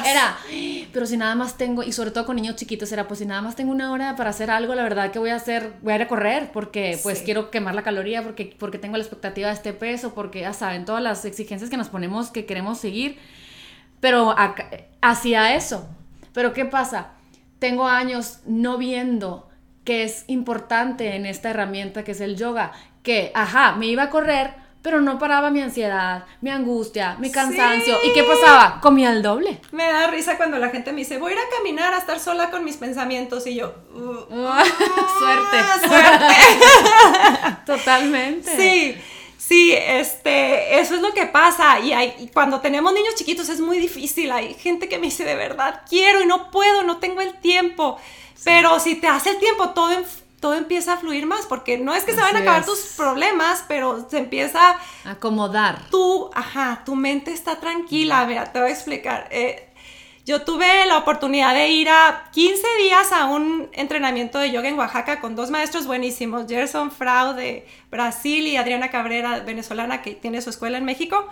[0.06, 0.38] era,
[0.92, 3.42] pero si nada más tengo, y sobre todo con niños chiquitos, era, pues si nada
[3.42, 5.96] más tengo una hora para hacer algo, la verdad que voy a hacer, voy a
[5.96, 9.54] ir a correr, porque pues quiero quemar la caloría, porque, porque tengo la expectativa de
[9.54, 13.18] este peso, porque ya saben, todas las exigencias que nos ponemos que queremos seguir,
[13.98, 14.32] pero
[15.00, 15.88] hacia eso.
[16.32, 17.14] Pero ¿qué pasa?
[17.62, 19.48] Tengo años no viendo
[19.84, 22.72] que es importante en esta herramienta que es el yoga,
[23.04, 27.98] que, ajá, me iba a correr, pero no paraba mi ansiedad, mi angustia, mi cansancio.
[28.02, 28.80] ¿Y qué pasaba?
[28.80, 29.60] Comía el doble.
[29.70, 32.18] Me da risa cuando la gente me dice, voy a ir a caminar a estar
[32.18, 33.46] sola con mis pensamientos.
[33.46, 33.98] Y yo, uh,
[34.34, 34.64] uh,
[35.20, 35.86] suerte.
[35.86, 36.34] Suerte.
[37.64, 38.56] Totalmente.
[38.56, 38.96] Sí.
[39.48, 43.78] Sí, este, eso es lo que pasa y, hay, cuando tenemos niños chiquitos es muy
[43.78, 44.30] difícil.
[44.30, 47.98] Hay gente que me dice de verdad quiero y no puedo, no tengo el tiempo.
[48.44, 49.90] Pero si te hace el tiempo todo
[50.38, 53.64] todo empieza a fluir más, porque no es que se van a acabar tus problemas,
[53.68, 55.88] pero se empieza a acomodar.
[55.88, 58.24] Tú, ajá, tu mente está tranquila.
[58.26, 59.28] Mira, te voy a explicar.
[59.30, 59.71] Eh,
[60.24, 64.78] yo tuve la oportunidad de ir a 15 días a un entrenamiento de yoga en
[64.78, 70.40] Oaxaca con dos maestros buenísimos, Gerson Frau de Brasil y Adriana Cabrera, venezolana, que tiene
[70.40, 71.26] su escuela en México.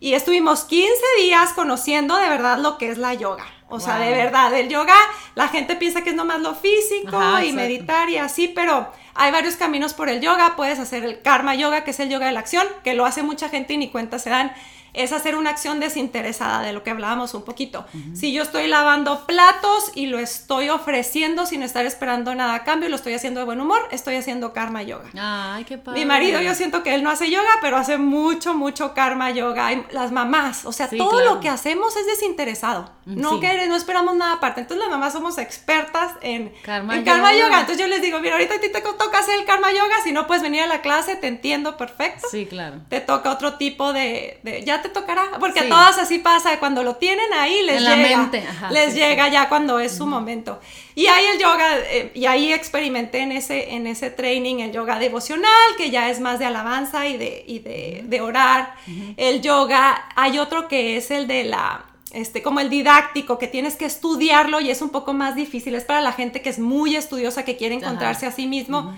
[0.00, 3.44] Y estuvimos 15 días conociendo de verdad lo que es la yoga.
[3.68, 4.96] O sea, de verdad, el yoga,
[5.34, 9.56] la gente piensa que es nomás lo físico y meditar y así, pero hay varios
[9.56, 10.56] caminos por el yoga.
[10.56, 13.22] Puedes hacer el karma yoga, que es el yoga de la acción, que lo hace
[13.22, 14.52] mucha gente y ni cuenta se dan
[14.94, 17.86] es hacer una acción desinteresada de lo que hablábamos un poquito.
[18.14, 22.88] Si yo estoy lavando platos y lo estoy ofreciendo sin estar esperando nada a cambio
[22.88, 25.08] y lo estoy haciendo de buen humor, estoy haciendo karma yoga.
[25.18, 26.00] Ay, qué padre.
[26.00, 29.70] Mi marido, yo siento que él no hace yoga, pero hace mucho, mucho karma yoga.
[29.92, 32.90] las mamás, o sea, todo lo que hacemos es desinteresado.
[33.06, 34.60] No, que, no esperamos nada aparte.
[34.60, 37.32] Entonces las mamás somos expertas en karma, yoga.
[37.32, 37.60] yoga.
[37.60, 40.12] Entonces yo les digo, mira, ahorita a ti te toca hacer el karma yoga, si
[40.12, 42.28] no puedes venir a la clase, te entiendo perfecto.
[42.30, 42.82] Sí, claro.
[42.88, 46.82] Te toca otro tipo de, de ya te tocará, porque a todas así pasa, cuando
[46.82, 48.30] lo tienen ahí les llega,
[48.70, 50.60] les llega ya cuando es su momento.
[50.94, 54.98] Y ahí el yoga, eh, y ahí experimenté en ese, en ese training el yoga
[54.98, 58.74] devocional, que ya es más de alabanza y de, y de, de orar.
[59.16, 63.76] El yoga, hay otro que es el de la, este, como el didáctico, que tienes
[63.76, 65.74] que estudiarlo y es un poco más difícil.
[65.74, 68.94] Es para la gente que es muy estudiosa, que quiere encontrarse a sí mismo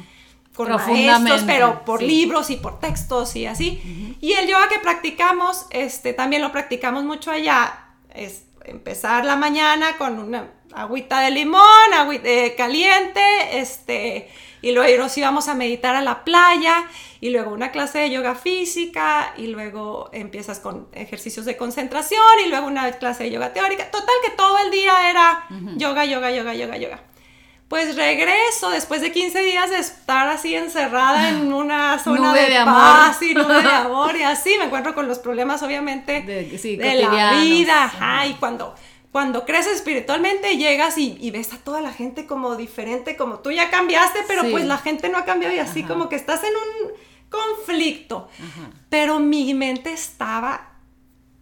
[0.55, 4.17] con maestros, pero por libros y por textos y así.
[4.21, 7.81] Y el yoga que practicamos, este, también lo practicamos mucho allá,
[8.15, 13.21] es empezar la mañana con una agüita de limón, agüita caliente,
[13.53, 14.31] este,
[14.63, 16.89] y luego nos íbamos a meditar a la playa,
[17.21, 22.49] y luego una clase de yoga física, y luego empiezas con ejercicios de concentración, y
[22.49, 23.91] luego una clase de yoga teórica.
[23.91, 27.01] Total que todo el día era yoga, yoga, yoga, yoga, yoga.
[27.69, 33.23] Pues regreso después de 15 días de estar así encerrada en una zona de, paz
[33.23, 37.85] y nube de amor y así me encuentro con los problemas obviamente de, la vida.
[37.85, 38.75] Ajá, y cuando,
[39.11, 43.71] cuando creces espiritualmente llegas y, ves a toda la gente como diferente, como tú ya
[43.71, 46.93] cambiaste, pero pues la gente no ha cambiado y así como que estás en un
[47.31, 48.29] conflicto.
[48.91, 50.69] Pero mi mente estaba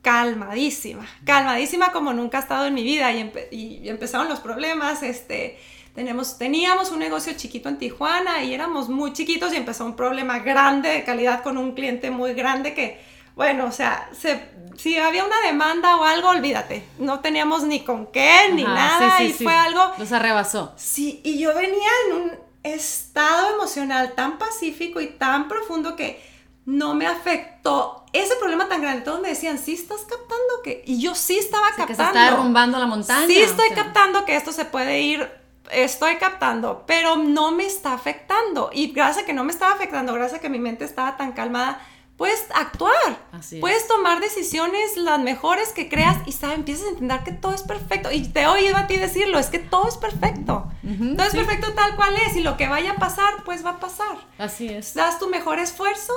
[0.03, 5.59] calmadísima, calmadísima como nunca ha estado en mi vida y, y empezaron los problemas, este
[5.95, 10.39] tenemos, teníamos un negocio chiquito en Tijuana y éramos muy chiquitos y empezó un problema
[10.39, 13.01] grande de calidad con un cliente muy grande que,
[13.37, 14.09] bueno, o sea,
[14.77, 19.33] si había una demanda o algo, olvídate, no teníamos ni con qué ni nada y
[19.33, 19.93] fue algo...
[19.99, 20.73] Los arrebasó.
[20.77, 26.23] Sí, y yo venía en un estado emocional tan pacífico y tan profundo que
[26.65, 29.03] no me afectó ese problema tan grande.
[29.03, 30.85] Todos me decían, sí estás captando que...
[30.87, 31.87] Y yo sí estaba captando.
[31.89, 33.27] Que se está derrumbando la montaña.
[33.27, 35.42] Sí estoy captando que esto se puede ir
[35.73, 38.71] estoy captando, pero no me está afectando.
[38.73, 41.33] Y gracias a que no me estaba afectando, gracias a que mi mente estaba tan
[41.33, 41.81] calmada,
[42.17, 43.19] puedes actuar.
[43.61, 47.63] puedes tomar decisiones las mejores que creas y sabes, empiezas a entender que todo es
[47.63, 48.11] perfecto.
[48.13, 50.71] Y te he oído a ti decirlo, es que todo es perfecto.
[51.17, 53.81] todo es perfecto tal cual es y lo que vaya a pasar, pues va a
[53.81, 54.17] pasar.
[54.39, 54.95] Así es.
[54.95, 56.13] Das tu mejor esfuerzo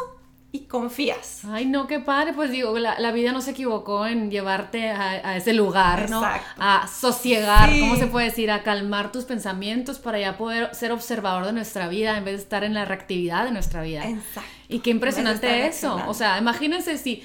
[0.55, 1.41] y confías.
[1.51, 2.33] Ay, no, qué padre.
[2.33, 6.21] Pues digo, la, vida no se equivocó en llevarte a, ese lugar, ¿no?
[6.57, 8.51] A sosiegar, ¿cómo se puede decir?
[8.51, 12.43] A calmar tus pensamientos para ya poder ser observador de nuestra vida en vez de
[12.43, 14.07] estar en la reactividad de nuestra vida.
[14.07, 14.49] Exacto.
[14.69, 16.01] Y qué impresionante eso.
[16.07, 17.23] O sea, imagínense si.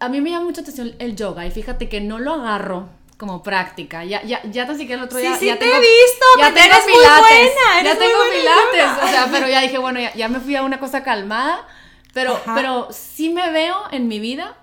[0.00, 3.42] A mí me llama mucha atención el yoga y fíjate que no lo agarro como
[3.42, 4.04] práctica.
[4.04, 5.36] Ya, ya, ya tan siquiera el otro día.
[5.36, 7.50] Sí, ya te he visto, ya tengo eres pilates.
[7.84, 9.04] ya tengo pilates.
[9.04, 11.66] O sea, pero ya dije, bueno, ya, ya me fui a una cosa calmada
[12.18, 14.56] pero, pero sí me veo en mi vida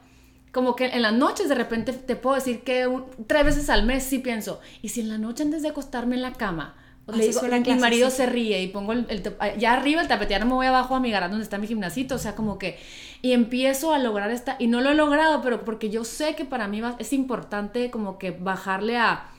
[0.52, 2.86] como que en las noches de repente te puedo decir que
[3.28, 6.22] tres veces al mes sí pienso, y si en la noche antes de acostarme en
[6.22, 6.76] la cama,
[7.08, 9.24] le digo, mi marido se ríe y pongo el,
[9.58, 11.68] ya arriba el tapete, ya no me voy abajo a mi garaje donde está mi
[11.68, 12.78] gimnasito, o sea, como que,
[13.22, 16.44] y empiezo a lograr esta, y no lo he logrado, pero porque yo sé que
[16.44, 19.30] para mí es importante como que bajarle a,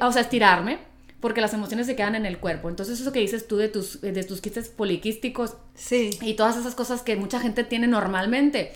[0.00, 0.78] o sea, estirarme,
[1.24, 2.68] porque las emociones se quedan en el cuerpo.
[2.68, 6.10] Entonces eso que dices tú de tus, de tus quistes poliquísticos sí.
[6.20, 8.74] y todas esas cosas que mucha gente tiene normalmente.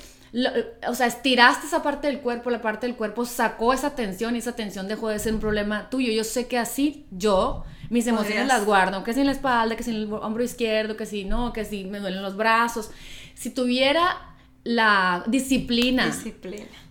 [0.88, 4.38] o sea, estiraste esa parte del cuerpo, la parte del cuerpo sacó esa tensión y
[4.38, 6.10] esa tensión dejó de ser un problema tuyo.
[6.10, 9.82] Yo sé que así yo mis emociones las guardo, que si en la espalda, que
[9.82, 12.90] si en el hombro izquierdo, que si no, que si me duelen los brazos.
[13.34, 14.27] Si tuviera
[14.68, 16.14] la disciplina,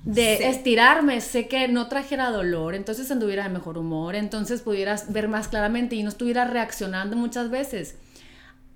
[0.04, 5.28] de estirarme, sé que no trajera dolor, entonces anduviera de mejor humor, entonces pudieras ver
[5.28, 7.96] más claramente y no estuviera reaccionando muchas veces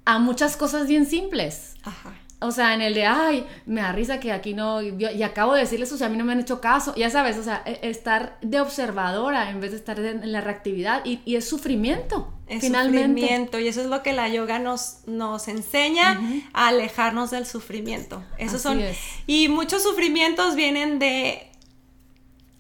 [0.06, 1.74] a muchas cosas bien simples.
[1.82, 5.54] Ajá o sea, en el de, ay, me da risa que aquí no, y acabo
[5.54, 7.62] de decirles, o sea, a mí no me han hecho caso, ya sabes, o sea,
[7.66, 12.34] e, estar de observadora en vez de estar en, la reactividad y, es sufrimiento.
[12.48, 16.20] Es sufrimiento y eso es lo que la yoga nos, nos enseña,
[16.52, 18.24] a alejarnos del sufrimiento.
[18.40, 18.82] Esos son,
[19.28, 21.48] y muchos sufrimientos vienen de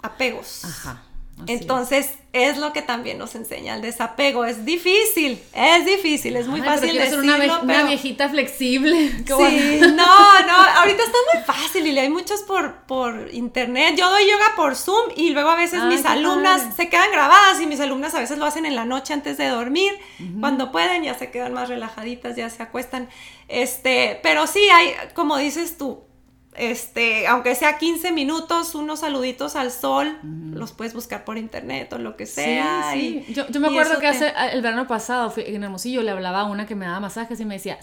[0.02, 0.64] apegos.
[0.64, 1.04] Ajá.
[1.48, 2.58] Entonces, es.
[2.58, 4.46] lo que también nos enseña el desapego.
[4.46, 9.10] Es difícil, es difícil, es muy fácil decirlo, una, una, viejita flexible.
[9.26, 13.96] sí, no, no, ahorita está muy fácil y hay muchos por, por internet.
[13.98, 17.66] Yo doy yoga por Zoom y luego a veces mis alumnas se quedan grabadas y
[17.66, 19.92] mis alumnas a veces lo hacen en la noche antes de dormir.
[20.40, 23.10] Cuando pueden ya se quedan más relajaditas, ya se acuestan.
[23.48, 26.04] Este, pero sí hay, como dices tú,
[26.56, 30.20] este, aunque sea 15 minutos, unos saluditos al sol,
[30.54, 32.92] los puedes buscar por internet o lo que sea.
[32.94, 33.34] Sí, sí.
[33.34, 36.46] yo, yo, me acuerdo que hace el verano pasado fui en Hermosillo, le hablaba a
[36.46, 37.80] una que me daba masajes y me decía,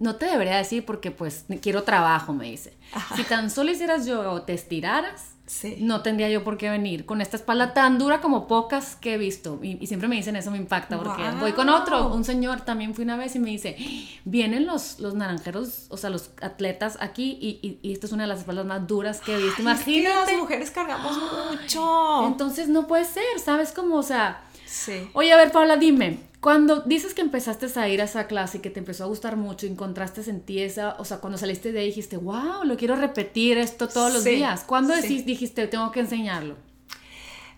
[0.00, 2.72] no te debería decir porque pues quiero trabajo, me dice.
[3.14, 5.34] Si tan solo hicieras yoga o te estiraras,
[5.78, 9.18] no tendría yo por qué venir con esta espalda tan dura como pocas que he
[9.18, 9.58] visto.
[9.62, 13.04] Y, siempre me dicen eso, me impacta, porque voy con otro, un señor también fui
[13.04, 13.76] una vez y me dice,
[14.24, 18.28] vienen los, los naranjeros, o sea, los atletas aquí y, y, esta es una de
[18.28, 19.62] las espaldas más duras que he visto.
[19.62, 20.32] Imagínate.
[20.32, 22.26] las mujeres cargamos mucho.
[22.26, 23.96] Entonces no puede ser, ¿sabes cómo?
[23.96, 25.10] O sea, sí.
[25.14, 28.60] oye, a ver, Paula, dime, cuando dices que empezaste a ir a esa clase y
[28.60, 31.80] que te empezó a gustar mucho, encontraste en ti esa, o sea, cuando saliste de
[31.80, 34.64] ahí dijiste, wow, lo quiero repetir esto todos los días.
[34.64, 36.56] ¿Cuándo dijiste, tengo que enseñarlo?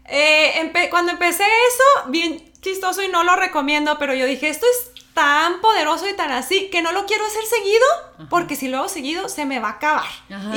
[0.06, 5.04] Eh, cuando empecé eso, bien chistoso y no lo recomiendo, pero yo dije, esto es
[5.14, 8.88] tan poderoso y tan así que no lo quiero hacer seguido, porque si lo hago
[8.88, 10.10] seguido se me va a acabar.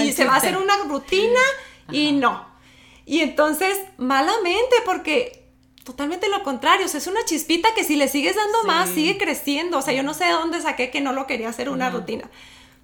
[0.03, 1.41] y se va a hacer una rutina
[1.91, 2.47] y no.
[3.05, 5.44] Y entonces, malamente, porque
[5.85, 9.17] totalmente lo contrario, o sea, es una chispita que si le sigues dando más, sigue
[9.17, 11.91] creciendo, o sea, yo no sé de dónde saqué que no lo quería hacer una
[11.91, 12.29] rutina.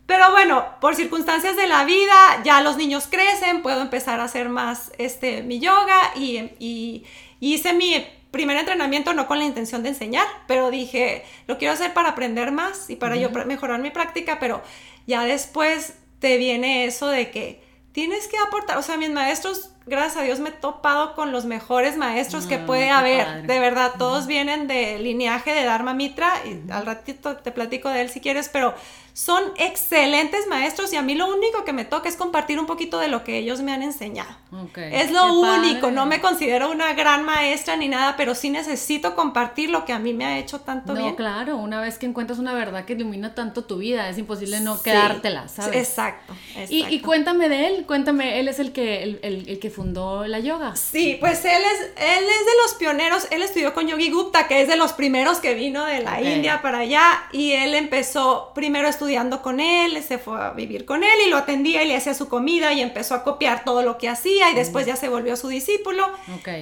[0.06, 4.50] Pero bueno, por circunstancias de la vida, ya los niños crecen, puedo empezar a hacer
[4.50, 7.04] más este, mi yoga y,
[7.40, 11.94] hice mi primer entrenamiento no con la intención de enseñar, pero dije, lo quiero hacer
[11.94, 14.62] para aprender más y para yo mejorar mi práctica, pero
[15.08, 20.18] ya después te viene eso de que tienes que aportar, o sea, mis maestros gracias
[20.18, 23.48] a Dios me he topado con los mejores maestros que ah, puede haber.
[23.48, 26.34] De verdad, todos vienen de lineaje de Dharma Mitra.
[26.46, 28.74] Y al ratito te platico de él si quieres, pero
[29.14, 32.98] son excelentes maestros y a mí lo único que me toca es compartir un poquito
[32.98, 34.30] de lo que ellos me han enseñado.
[34.76, 39.70] Es lo único, no me considero una gran maestra ni nada, pero sí necesito compartir
[39.70, 41.16] lo que a mí me ha hecho tanto no, bien.
[41.16, 44.82] claro, una vez que encuentras una verdad que ilumina tanto tu vida, es imposible no
[44.82, 45.76] quedártela, ¿sabes?
[45.76, 46.34] Exacto.
[46.70, 50.76] Y, cuéntame de él, cuéntame, él es el que, el, el, que fundó la yoga.
[50.76, 54.62] Sí, pues él es, él es de los pioneros, él estudió con Yogi Gupta, que
[54.62, 58.88] es de los primeros que vino de la India para allá, y él empezó primero
[58.88, 62.14] estudiando con él, se fue a vivir con él y lo atendía y le hacía
[62.14, 65.36] su comida y empezó a copiar todo lo que hacía y después ya se volvió
[65.36, 66.08] su discípulo.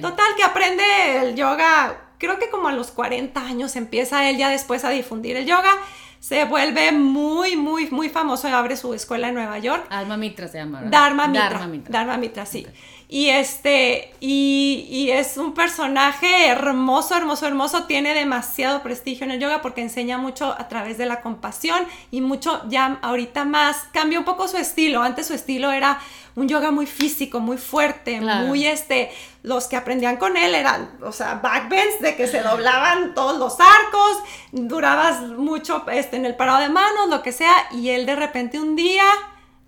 [0.00, 0.82] Total, que aprende
[1.22, 5.36] el yoga, creo que como a los 40 años empieza él ya después a difundir
[5.36, 5.76] el yoga.
[6.20, 9.86] Se vuelve muy, muy, muy famoso y abre su escuela en Nueva York.
[9.88, 10.82] Alma Mitra se llama.
[10.82, 11.48] Dharma Mitra.
[11.48, 11.92] Dharma Mitra.
[11.92, 12.66] Dharma Mitra, sí.
[13.08, 17.84] Y este, y, y, es un personaje hermoso, hermoso, hermoso.
[17.84, 22.20] Tiene demasiado prestigio en el yoga porque enseña mucho a través de la compasión y
[22.20, 23.88] mucho ya ahorita más.
[23.92, 25.02] Cambió un poco su estilo.
[25.02, 26.00] Antes su estilo era
[26.40, 29.10] un yoga muy físico, muy fuerte, muy este.
[29.42, 33.58] Los que aprendían con él eran, o sea, backbends de que se doblaban todos los
[33.60, 34.22] arcos,
[34.52, 37.54] durabas mucho este, en el parado de manos, lo que sea.
[37.72, 39.04] Y él de repente un día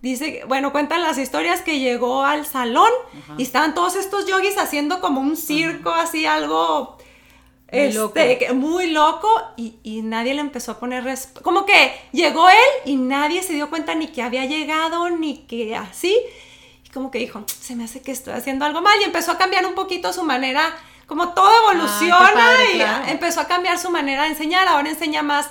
[0.02, 2.90] Dice, bueno, cuentan las historias que llegó al salón
[3.38, 6.98] y estaban todos estos yogis haciendo como un circo, así algo
[7.72, 11.04] muy este, loco, muy loco y, nadie le empezó a poner
[11.42, 15.76] como que llegó él y nadie se dio cuenta ni que había llegado ni que
[15.76, 16.22] así y
[16.92, 19.66] como que dijo se me hace que estoy haciendo algo mal y empezó a cambiar
[19.66, 20.74] un poquito su manera
[21.07, 24.66] como todo evoluciona y empezó a cambiar su manera de enseñar.
[24.68, 25.50] Ahora enseña más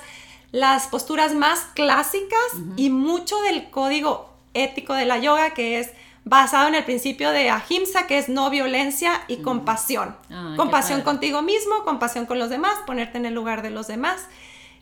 [0.51, 2.39] las posturas más clásicas
[2.77, 5.91] y mucho del código ético de la yoga que es
[6.23, 10.15] basado en el principio de ahimsa, que es no violencia y compasión.
[10.58, 14.27] compasión contigo mismo, compasión con los demás, ponerte en el lugar de los demás.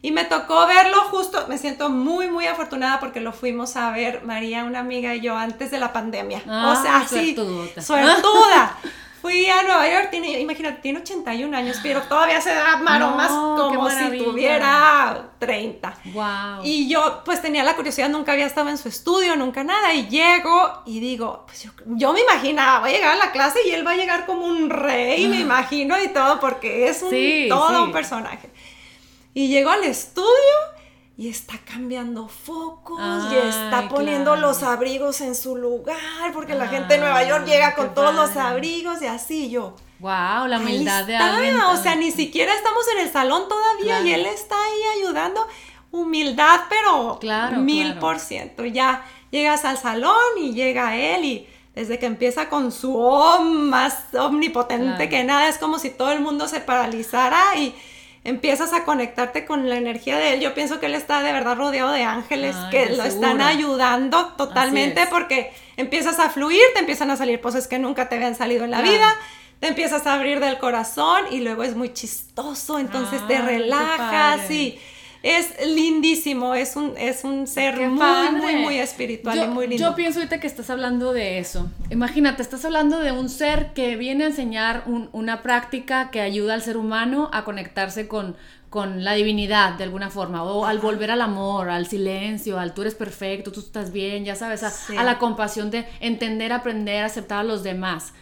[0.02, 4.24] Y me tocó verlo justo, me siento muy, muy afortunada porque lo fuimos a ver
[4.24, 6.42] María, una amiga y yo antes de la pandemia.
[6.48, 7.36] o sea, sí,
[7.82, 8.78] suertuda.
[9.22, 13.90] Fui a Nueva York, tiene, imagínate, tiene 81 años, pero todavía se da maromas como
[13.90, 15.94] si tuviera 30.
[16.14, 16.64] Wow.
[16.64, 20.08] Y yo pues tenía la curiosidad, nunca había estado en su estudio, nunca nada, y
[20.08, 23.86] llego y digo, pues yo, me imaginaba, va a llegar a la clase y él
[23.86, 27.12] va a llegar como un rey, me imagino, y todo, porque es un,
[27.50, 28.50] todo un personaje.
[29.34, 30.28] Y llego al estudio
[31.20, 33.00] y está cambiando focos
[33.32, 35.98] y está poniendo los abrigos en su lugar
[36.34, 39.76] porque la gente de Nueva York llega con todos los abrigos y así yo.
[40.00, 41.60] Wow, la humildad de alguien.
[41.60, 45.46] O sea, ni siquiera estamos en el salón todavía y él está ahí ayudando.
[45.92, 48.63] Humildad, pero claro, mil por ciento.
[48.63, 54.13] Ya llegas al salón y llega él y desde que empieza con su om más
[54.18, 57.76] omnipotente que nada, es como si todo el mundo se paralizara y
[58.30, 60.39] empiezas a conectarte con la energía de él.
[60.39, 65.08] Yo pienso que él está de verdad rodeado de ángeles que lo están ayudando totalmente
[65.10, 68.72] porque empiezas a fluir, te empiezan a salir poses que nunca te habían salido en
[68.72, 69.13] la vida.
[69.60, 74.80] Te empiezas a abrir del corazón y luego es muy chistoso, entonces te relajas y
[75.21, 79.89] es lindísimo, es un, es un ser muy, muy, muy espiritual y muy lindo.
[79.89, 81.69] Yo pienso ahorita que estás hablando de eso.
[81.89, 86.62] Imagínate, estás hablando de un ser que viene a enseñar una práctica que ayuda al
[86.62, 88.38] ser humano a conectarse con,
[88.69, 92.82] con la divinidad de alguna forma, o al volver al amor, al silencio, al tú
[92.82, 97.43] eres perfecto, tú estás bien, ya sabes, a, la compasión de entender, aprender, aceptar a
[97.43, 98.13] los demás.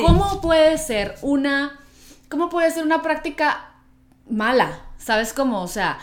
[0.00, 1.80] ¿Cómo puede ser una,
[2.30, 3.72] cómo puede ser una práctica
[4.30, 4.80] mala?
[4.96, 5.62] ¿Sabes cómo?
[5.62, 5.98] O sea,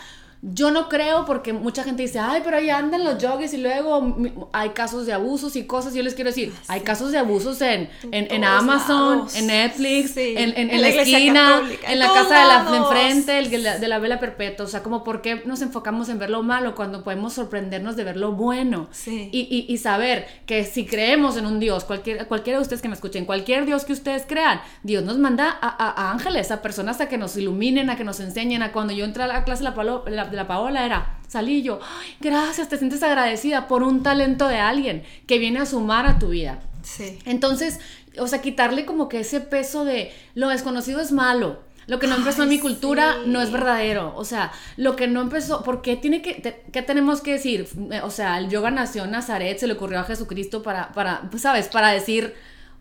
[0.52, 4.14] yo no creo porque mucha gente dice, ay, pero ahí andan los joggers y luego
[4.52, 5.94] hay casos de abusos y cosas.
[5.94, 10.82] Yo les quiero decir, hay casos de abusos en, en, Amazon, en Netflix, en, en,
[10.82, 14.66] la, esquina, en la casa de la de enfrente, el, de, la, vela perpetua.
[14.66, 18.04] O sea, como por qué nos enfocamos en ver lo malo cuando podemos sorprendernos de
[18.04, 18.88] ver lo bueno.
[19.06, 22.88] Y, y, y, saber que si creemos en un Dios, cualquier, cualquiera de ustedes que
[22.88, 27.08] me escuchen, cualquier Dios que ustedes crean, Dios nos manda a, ángeles, a personas a
[27.08, 29.70] que nos iluminen, a que nos enseñen, a cuando yo entré a la clase de
[30.10, 31.80] la, de la Paola era, salí yo,
[32.20, 36.28] gracias, te sientes agradecida por un talento de alguien que viene a sumar a tu
[36.28, 36.60] vida.
[36.82, 37.18] Sí.
[37.24, 37.80] Entonces,
[38.18, 41.60] o sea, quitarle como que ese peso de lo desconocido es malo.
[41.86, 44.14] Lo que no empezó en mi cultura no es verdadero.
[44.16, 47.68] O sea, lo que no empezó, ¿por qué tiene que, qué tenemos que decir?
[48.02, 51.42] O sea, el yoga nació en Nazaret, se le ocurrió a Jesucristo para, para, pues,
[51.42, 51.68] ¿sabes?
[51.68, 52.34] Para decir,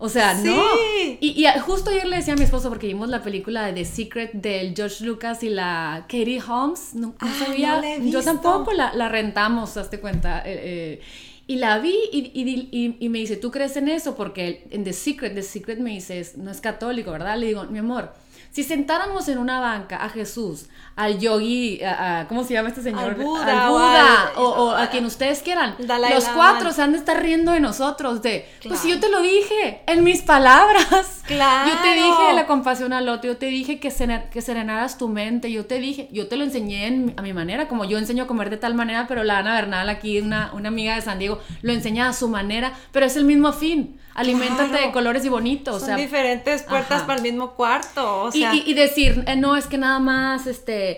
[0.05, 0.61] o sea, no.
[1.21, 4.33] Y, justo ayer le decía a mi esposo, porque vimos la película de The Secret
[4.33, 6.93] del George Lucas y la Katie Holmes.
[6.93, 7.81] No, ah, sabía.
[7.99, 10.39] yo tampoco la, rentamos, hazte cuenta.
[10.39, 11.01] Eh, eh,
[11.47, 14.13] y la vi y, y, me dice, ¿tú crees en eso?
[14.13, 17.37] Porque en The Secret, The Secret me dice, no es católico, ¿verdad?
[17.37, 18.13] Le digo, mi amor,
[18.53, 21.81] si sentáramos en una banca a Jesús, al yogi,
[22.29, 23.15] ¿cómo se llama este señor?
[23.15, 24.31] Al Buda.
[24.37, 25.75] o, a, quien ustedes quieran.
[25.79, 29.21] los cuatro se han de estar riendo de nosotros, de, pues si yo te lo
[29.21, 31.09] dije, en mis palabras.
[31.23, 31.71] Claro.
[31.71, 33.89] Yo te dije la compasión al otro, yo te dije que,
[34.29, 37.85] que serenaras tu mente, yo te dije, yo te lo enseñé a mi manera, como
[37.85, 40.95] yo enseño a comer de tal manera, pero la Ana Bernal aquí, una, una amiga
[40.95, 43.97] de San Diego, lo enseña a su manera, pero es el mismo fin.
[44.15, 45.81] Aliméntate de colores y bonitos.
[45.81, 48.23] Son diferentes puertas para el mismo cuarto.
[48.23, 50.97] O sea, y, decir, eh, no, es que nada más, este,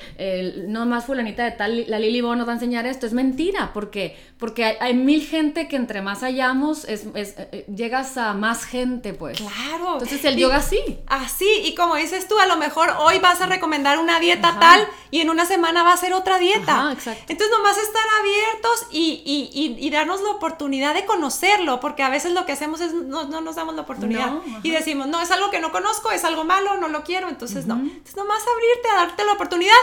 [0.67, 3.71] no más fulanita de tal, la Lili Bo nos va a enseñar esto, es mentira,
[3.73, 8.65] porque, porque hay, mil gente que entre más hallamos, es, eh, eh, llegas a más
[8.65, 9.37] gente, pues.
[9.37, 9.93] Claro.
[9.93, 10.81] Entonces el yoga sí.
[11.07, 14.85] Así, y como dices tú, a lo mejor hoy vas a recomendar una dieta tal
[15.09, 16.91] y en una semana va a ser otra dieta.
[16.91, 17.23] exacto.
[17.29, 22.45] Entonces nomás estar abiertos y, y, darnos la oportunidad de conocerlo, porque a veces lo
[22.45, 25.61] que hacemos es no, no nos damos la oportunidad y decimos, no, es algo que
[25.61, 27.75] no conozco, es algo malo, no lo quiero, entonces no.
[27.75, 29.75] Entonces nomás abrirte a darte la oportunidad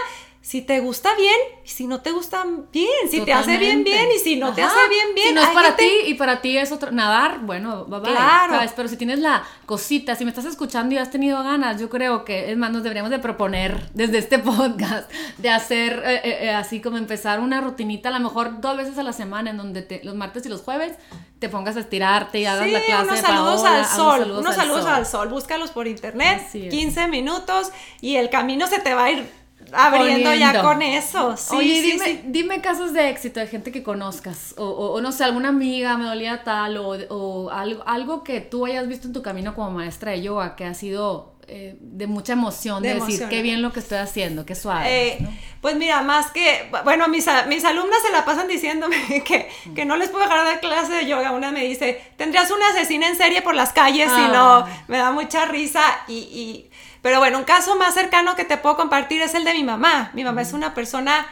[0.43, 4.09] si te gusta bien y si no te gusta bien, si te hace bien bien
[4.15, 5.29] y si no te hace bien bien.
[5.29, 8.11] Si no es para ti y para ti es otro nadar, bueno, bye bye.
[8.11, 8.59] Claro.
[8.75, 12.25] Pero si tienes la cosita, si me estás escuchando y has tenido ganas, yo creo
[12.25, 16.51] que es más nos deberíamos de proponer desde este podcast de hacer eh, eh, eh,
[16.51, 19.83] así como empezar una rutinita, a lo mejor dos veces a la semana en donde
[19.83, 20.97] te, los martes y los jueves
[21.39, 25.07] te pongas a estirarte y hagas la clase unos saludos al sol, unos saludos, al,
[25.07, 25.29] sol.
[25.29, 27.71] búscalos por internet, 15 minutos
[28.01, 29.42] y el camino se te va a ir
[29.73, 31.37] abriendo ya con eso.
[31.37, 35.25] Sí, Oye, dime, dime casos de éxito de gente que conozcas, o, o, no sé,
[35.25, 39.23] alguna amiga me dolía tal, o, o, algo, algo que tú hayas visto en tu
[39.23, 43.43] camino como maestra de yoga que ha sido eh, de mucha emoción, de, decir qué
[43.43, 44.87] bien lo que estoy haciendo, qué suave.
[44.89, 45.29] Eh,
[45.61, 48.97] pues mira, más que, bueno, mis, mis alumnas se la pasan diciéndome
[49.27, 51.33] que, que no les puedo dejar de clase de yoga.
[51.33, 54.85] Una me dice, tendrías una asesina en serie por las calles y no, ah.
[54.87, 56.71] me da mucha risa y, y
[57.03, 60.11] pero bueno, un caso más cercano que te puedo compartir es el de mi mamá.
[60.15, 61.27] Mi mamá es una persona,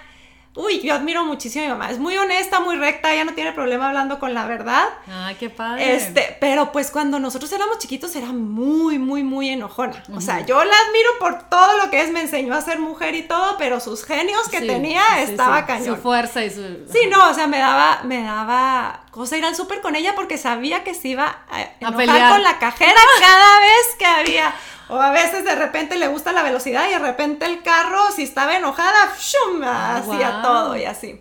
[0.57, 1.91] uy, yo admiro muchísimo a mi mamá.
[1.93, 4.89] Es muy honesta, muy recta, ella no tiene problema hablando con la verdad.
[5.07, 5.95] Ay, qué padre.
[5.95, 10.03] Este, pero pues cuando nosotros éramos chiquitos era muy, muy, muy enojona.
[10.13, 13.15] O sea, yo la admiro por todo lo que es, me enseñó a ser mujer
[13.15, 15.95] y todo, pero sus genios que tenía estaba cañón.
[15.95, 16.63] Su fuerza y su...
[16.93, 20.37] Sí, no, o sea, me daba, me daba cosa ir al súper con ella porque
[20.37, 22.33] sabía que se iba a, enojar pelear.
[22.33, 24.53] con la cajera cada vez que había
[24.91, 28.23] o a veces de repente le gusta la velocidad y de repente el carro, si
[28.23, 29.63] estaba enojada, ¡shum!
[29.63, 31.21] Ah, hacía todo y así.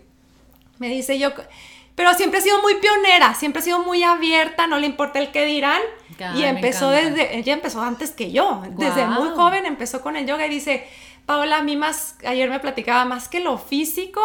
[0.79, 1.31] Me dice yo,
[1.95, 5.31] pero siempre ha sido muy pionera, siempre ha sido muy abierta, no le importa el
[5.31, 5.81] qué dirán.
[6.35, 10.47] y empezó desde, ella empezó antes que yo, desde muy joven empezó con el yoga
[10.47, 10.87] y dice,
[11.25, 14.21] Paola, a mí más, ayer me platicaba, más que lo físico,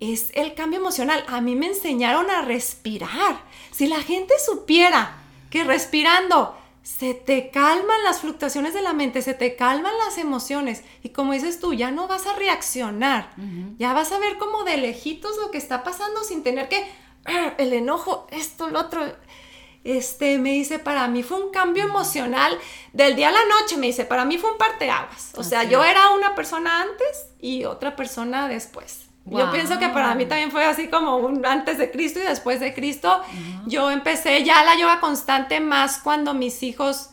[0.00, 1.24] es el cambio emocional.
[1.28, 3.40] A mí me enseñaron a respirar.
[3.70, 5.16] Si la gente supiera
[5.50, 6.56] que respirando
[6.86, 11.32] se te calman las fluctuaciones de la mente, se te calman las emociones y como
[11.32, 13.32] dices tú, ya no vas a reaccionar,
[13.76, 16.86] ya vas a ver como de lejitos lo que está pasando sin tener que,
[17.58, 19.04] el enojo, esto, lo otro.
[19.82, 22.56] Este, me dice, para mí fue un cambio emocional
[22.92, 25.32] del día a la noche, me dice, para mí fue un parteaguas.
[25.36, 29.05] O sea, yo era una persona antes y otra persona después.
[29.26, 32.60] Yo pienso que para mí también fue así como un antes de Cristo y después
[32.60, 33.22] de Cristo.
[33.66, 37.10] Yo empecé ya la yoga constante más cuando mis hijos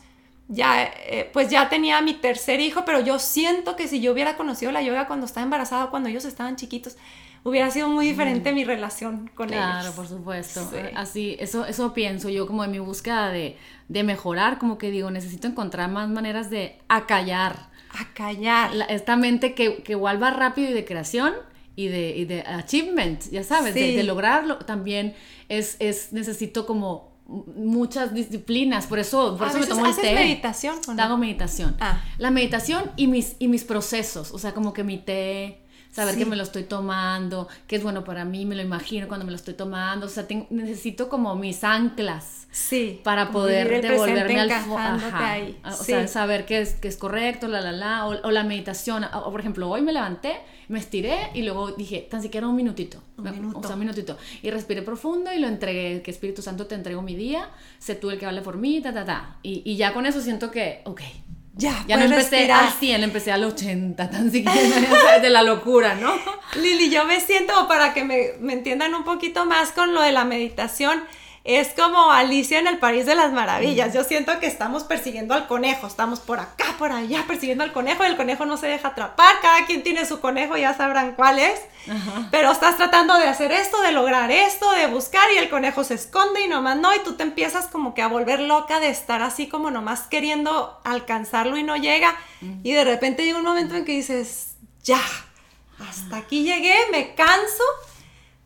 [0.48, 4.36] ya, eh, pues ya tenía mi tercer hijo, pero yo siento que si yo hubiera
[4.36, 6.96] conocido la yoga cuando estaba embarazada, cuando ellos estaban chiquitos,
[7.42, 9.64] hubiera sido muy diferente mi relación con ellos.
[9.64, 10.70] Claro, por supuesto.
[10.94, 13.56] Así, eso, eso pienso yo como en mi búsqueda de,
[13.88, 17.68] de mejorar, como que digo, necesito encontrar más maneras de acallar.
[17.98, 18.70] Acallar.
[18.88, 21.34] esta mente que, que igual va rápido y de creación
[21.76, 25.14] y de, y de achievement, ya sabes, de, lograrlo también
[25.48, 30.14] es, es, necesito como muchas disciplinas, por eso, por eso me tomo el té.
[30.14, 30.76] meditación?
[30.98, 31.76] Hago meditación.
[31.80, 32.04] Ah.
[32.18, 35.63] La meditación y mis, y mis procesos, o sea, como que mi té,
[35.94, 39.24] saber que me lo estoy tomando, que es bueno para mí, me lo imagino cuando
[39.24, 44.50] me lo estoy tomando, o sea, necesito como mis anclas sí, para poder devolverme al
[45.12, 45.60] ahí.
[45.64, 49.30] O sea, saber que es, que es correcto, la, la, la, o, la meditación, o,
[49.30, 53.02] por ejemplo, hoy me levanté me estiré y luego dije, tan siquiera un minutito.
[53.18, 53.58] Un minuto.
[53.58, 54.16] O sea, un minutito.
[54.42, 58.10] Y respiré profundo y lo entregué, que Espíritu Santo te entrego mi día, sé tú
[58.10, 59.36] el que vale por mí, ta, ta, ta.
[59.42, 61.02] Y, y ya con eso siento que, ok.
[61.56, 62.64] Ya, ya no empecé respirar.
[62.64, 66.12] al 100, empecé al 80, tan siquiera de la locura, ¿no?
[66.60, 70.10] Lili, yo me siento, para que me, me entiendan un poquito más con lo de
[70.10, 71.04] la meditación,
[71.44, 73.92] es como Alicia en el País de las Maravillas.
[73.92, 78.02] Yo siento que estamos persiguiendo al conejo, estamos por acá, por allá, persiguiendo al conejo
[78.02, 79.36] y el conejo no se deja atrapar.
[79.42, 81.60] Cada quien tiene su conejo, ya sabrán cuál es.
[82.30, 85.94] Pero estás tratando de hacer esto, de lograr esto, de buscar y el conejo se
[85.94, 86.94] esconde y nomás no.
[86.94, 90.80] Y tú te empiezas como que a volver loca de estar así como nomás queriendo
[90.82, 92.16] alcanzarlo y no llega.
[92.62, 95.00] Y de repente llega un momento en que dices, ya,
[95.78, 97.64] hasta aquí llegué, me canso.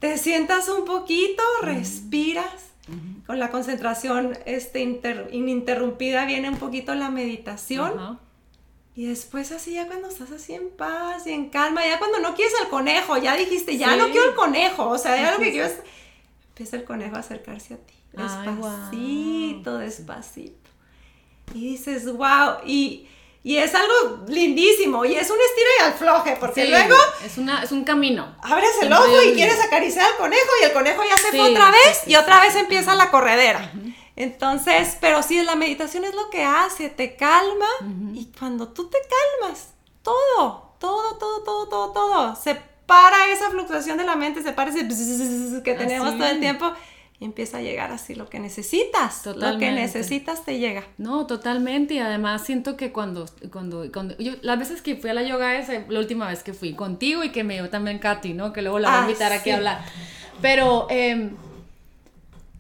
[0.01, 2.68] Te sientas un poquito, respiras
[3.29, 4.81] con la concentración este,
[5.33, 8.19] ininterrumpida viene un poquito la meditación.
[8.95, 12.35] Y después así ya cuando estás así en paz y en calma, ya cuando no
[12.35, 15.51] quieres al conejo, ya dijiste, ya no quiero el conejo, o sea, ya lo que
[15.51, 15.79] quiero es,
[16.49, 20.71] empieza el conejo a acercarse a ti, despacito, despacito.
[21.53, 23.09] Y dices, wow, y
[23.43, 25.05] Y es algo lindísimo.
[25.05, 26.97] Y es un estira y afloje, porque luego.
[27.25, 28.37] Es, una, es un camino.
[28.43, 31.71] Abres el ojo y quieres acariciar al conejo, y el conejo ya se fue otra
[31.71, 33.73] vez, y otra vez empieza la corredera.
[34.17, 37.69] Entonces, pero sí, la meditación es lo que hace, te calma,
[38.13, 38.99] y cuando tú te
[39.41, 39.69] calmas,
[40.03, 44.71] todo, todo, todo, todo, todo, todo, se para esa fluctuación de la mente, se para
[44.71, 44.89] ese
[45.63, 46.73] que tenemos todo el tiempo
[47.21, 49.27] empieza a llegar así lo que necesitas.
[49.27, 50.85] Lo que necesitas te llega.
[50.99, 51.95] No, totalmente.
[51.95, 55.59] Y además siento que cuando, cuando, cuando yo, las veces que fui a la yoga
[55.59, 58.53] es la última vez que fui contigo y que me dio también Katy, ¿no?
[58.53, 59.85] Que luego la voy a ah, invitar aquí a hablar.
[60.41, 61.31] Pero em,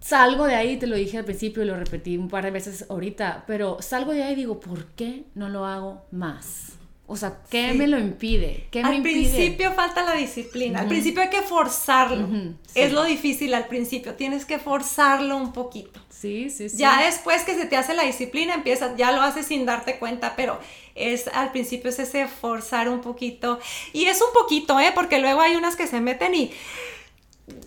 [0.01, 2.87] salgo de ahí, te lo dije al principio y lo repetí un par de veces
[2.89, 6.78] ahorita, pero salgo de ahí y digo, ¿por qué no lo hago más?
[7.11, 8.67] O sea, ¿qué me lo impide?
[8.71, 10.81] ¿Qué al principio falta la disciplina.
[10.81, 12.29] Al principio hay que forzarlo.
[12.75, 14.15] Es lo difícil al principio.
[14.15, 16.01] Tienes que forzarlo un poquito.
[16.11, 16.77] Sí, sí, sí.
[16.77, 20.35] Ya después que se te hace la disciplina, empiezas, ya lo haces sin darte cuenta,
[20.37, 20.61] pero
[20.95, 23.59] es al principio es ese forzar un poquito.
[23.95, 24.93] Y es un poquito, ¿eh?
[24.95, 26.51] Porque luego hay unas que se meten y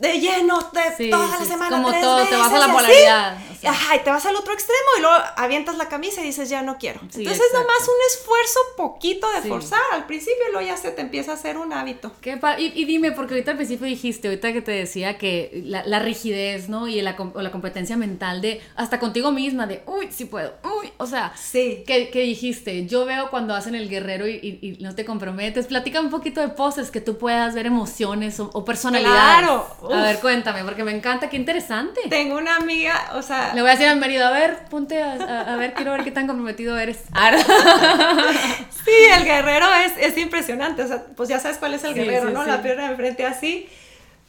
[0.01, 1.69] de lleno de toda la semana.
[1.69, 3.37] Como todo, te vas a la polaridad.
[3.63, 6.63] Ajá, y te vas al otro extremo y luego avientas la camisa y dices, ya
[6.63, 6.99] no quiero.
[7.01, 11.01] Entonces, es nomás un esfuerzo poquito de forzar al principio y luego ya se te
[11.01, 12.11] empieza a hacer un hábito.
[12.21, 16.69] ¿Qué y, dime, porque ahorita al principio dijiste, ahorita que te decía que la, rigidez,
[16.69, 16.87] ¿no?
[16.87, 20.91] Y la, o la competencia mental de, hasta contigo misma, de, uy, sí puedo, uy,
[20.97, 21.83] o sea, sí.
[21.85, 22.87] ¿qué, dijiste?
[22.87, 25.67] Yo veo cuando hacen el guerrero y, no te comprometes.
[25.67, 29.45] Platica un poquito de poses que tú puedas ver emociones o, o personalidades.
[29.45, 32.01] Claro, a ver, cuéntame, porque me encanta, qué interesante.
[32.09, 33.53] Tengo una amiga, o sea...
[33.53, 36.11] Le voy a decir a mi marido, a ver, ponte a, ver, quiero ver qué
[36.11, 36.97] tan comprometido eres.
[38.85, 42.29] sí, el guerrero es, es, impresionante, o sea, pues ya sabes cuál es el guerrero,
[42.29, 42.43] ¿no?
[42.45, 43.69] La pierna de frente así.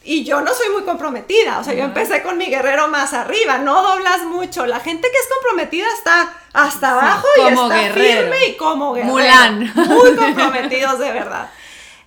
[0.05, 3.59] Y yo no soy muy comprometida, o sea, yo empecé con mi guerrero más arriba,
[3.59, 4.65] no doblas mucho.
[4.65, 9.13] La gente que es comprometida está hasta abajo y está firme y como guerrero.
[9.13, 9.73] Mulan.
[9.75, 11.49] Muy comprometidos de verdad.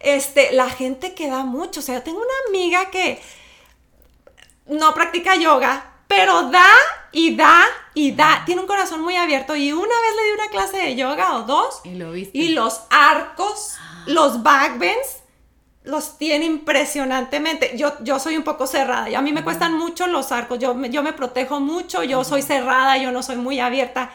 [0.01, 3.21] Este, la gente que da mucho, o sea, yo tengo una amiga que
[4.67, 6.69] no practica yoga, pero da
[7.13, 8.43] y da y da.
[8.45, 11.43] Tiene un corazón muy abierto y una vez le di una clase de yoga o
[11.43, 11.81] dos.
[11.85, 12.37] Y lo viste.
[12.37, 13.77] Y los arcos,
[14.07, 15.23] los backbends,
[15.83, 17.77] los tiene impresionantemente.
[17.77, 20.59] Yo, yo soy un poco cerrada y a mí me cuestan mucho los arcos.
[20.59, 24.11] Yo, yo me protejo mucho, yo soy cerrada, yo no soy muy abierta.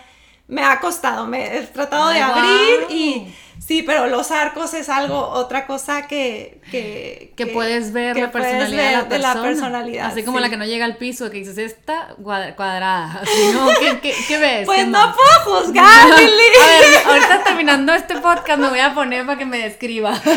[0.51, 3.33] Me ha costado, me he tratado de abrir y
[3.65, 6.59] Sí, pero los arcos es algo, otra cosa que...
[6.71, 10.07] Que, puedes ver la personalidad de, la personalidad.
[10.07, 13.21] Así como la que no llega al piso, que dices, esta cuadrada.
[13.21, 13.67] Así, ¿no?
[14.01, 14.65] ¿Qué, ves?
[14.65, 15.85] Pues no puedo juzgar.
[15.85, 16.29] A ver,
[17.05, 20.19] ahorita terminando este podcast me voy a poner para que me describa.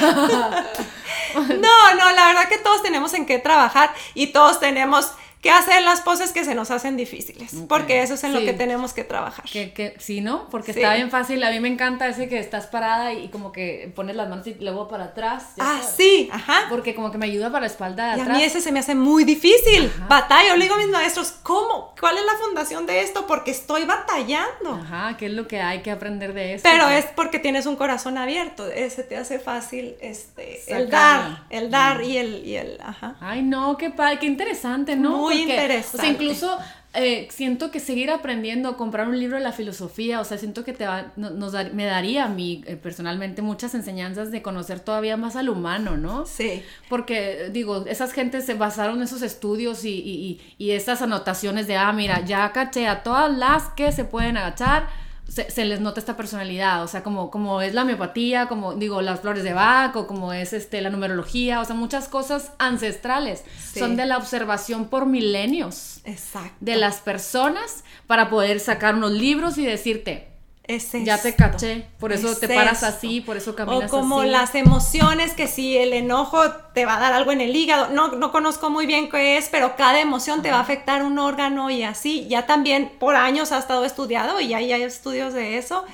[1.35, 5.15] No, no, la verdad que todos tenemos en qué trabajar y todos tenemos
[5.45, 8.55] que hacer las poses que se nos hacen difíciles, porque eso es en lo que
[8.55, 9.45] tenemos que trabajar.
[9.45, 10.49] Que, que sí, ¿no?
[10.49, 13.93] Porque está bien fácil, a mí me encanta ese que estás parada y como que
[13.95, 15.49] pones las manos y luego para atrás.
[15.59, 16.63] Ah, sí, ajá.
[16.71, 18.37] Porque como que me ayuda para la espalda de y atrás.
[18.37, 19.93] a mí ese se me hace muy difícil.
[20.09, 21.95] Batalla, yo le digo a mis maestros, ¿cómo?
[22.01, 23.27] ¿Cuál es la fundación de esto?
[23.27, 24.81] Porque estoy batallando.
[24.83, 26.63] Ajá, ¿qué es lo que hay que aprender de eso?
[26.63, 31.71] Pero es porque tienes un corazón abierto, ese te hace fácil este, el dar, el
[31.71, 33.17] dar y el, y el, ajá.
[33.21, 35.19] Ay, no, qué, qué interesante, ¿no?
[35.19, 35.97] Muy interesante.
[35.97, 36.59] O sea, incluso
[36.95, 40.73] eh, siento que seguir aprendiendo, comprar un libro de la filosofía, o sea, siento que
[40.73, 45.35] te va, nos me daría a mí eh, personalmente muchas enseñanzas de conocer todavía más
[45.35, 46.25] al humano, ¿no?
[46.25, 46.63] Sí.
[46.89, 51.67] Porque, digo, esas gentes se basaron en esos estudios y, y, y, y estas anotaciones
[51.67, 54.89] de, ah, mira, ya caché a todas las que se pueden agachar
[55.29, 59.21] se, les nota esta personalidad, o sea, como, como es la homeopatía, como digo, las
[59.21, 63.45] flores de Bach, o como es este, la numerología, o sea, muchas cosas ancestrales
[63.75, 66.55] son de la observación por milenios Exacto.
[66.61, 70.34] de las personas para poder sacar unos libros y decirte,
[70.67, 73.95] ya te caché, por eso te paras así, por eso caminas así.
[73.95, 77.55] O como las emociones, que si el enojo te va a dar algo en el
[77.55, 81.03] hígado, no, no conozco muy bien qué es, pero cada emoción te va a afectar
[81.03, 82.27] un órgano y así.
[82.29, 85.85] Ya también por años ha estado estudiado y ahí hay estudios de eso.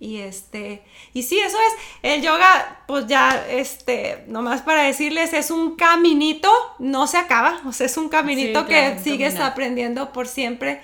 [0.00, 0.82] Y este,
[1.14, 1.84] y sí, eso es.
[2.02, 6.50] El yoga, pues ya, este, nomás para decirles, es un caminito,
[6.80, 10.80] no se acaba, o sea, es un caminito que sigues aprendiendo por siempre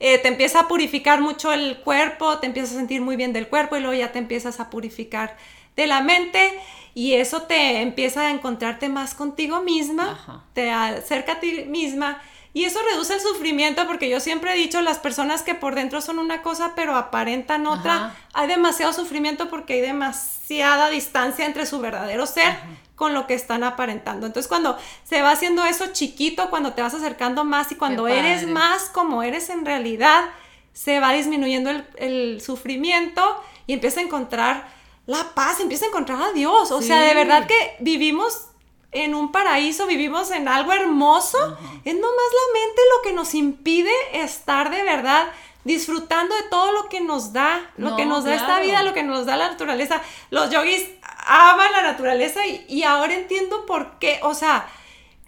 [0.00, 3.48] eh, te empieza a purificar mucho el cuerpo, te empiezas a sentir muy bien del
[3.48, 5.36] cuerpo y luego ya te empiezas a purificar
[5.76, 6.52] de la mente
[6.94, 12.22] y eso te empieza a encontrarte más contigo misma, te acerca a ti misma
[12.56, 16.00] y eso reduce el sufrimiento porque yo siempre he dicho, las personas que por dentro
[16.00, 21.80] son una cosa pero aparentan otra, hay demasiado sufrimiento porque hay demasiada distancia entre su
[21.80, 22.56] verdadero ser
[22.94, 24.24] con lo que están aparentando.
[24.24, 28.46] Entonces cuando se va haciendo eso chiquito, cuando te vas acercando más y cuando eres
[28.48, 30.30] más como eres en realidad,
[30.72, 34.66] se va disminuyendo el, el sufrimiento y empieza a encontrar
[35.04, 36.70] la paz, empieza a encontrar a Dios.
[36.70, 38.46] O sea, de verdad que vivimos
[38.92, 41.38] en un paraíso, vivimos en algo hermoso.
[41.84, 45.28] Es nomás la mente lo que nos impide estar de verdad
[45.64, 49.02] disfrutando de todo lo que nos da, lo que nos da esta vida, lo que
[49.02, 50.00] nos da la naturaleza.
[50.30, 50.88] Los yogis
[51.26, 54.68] aman la naturaleza y, y, ahora entiendo por qué, o sea,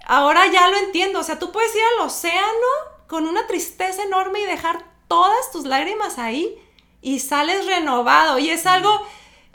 [0.07, 2.69] ahora ya lo entiendo, o sea, tú puedes ir al océano
[3.09, 6.57] con una tristeza enorme y dejar todas tus lágrimas ahí
[7.03, 9.07] y sales renovado y es algo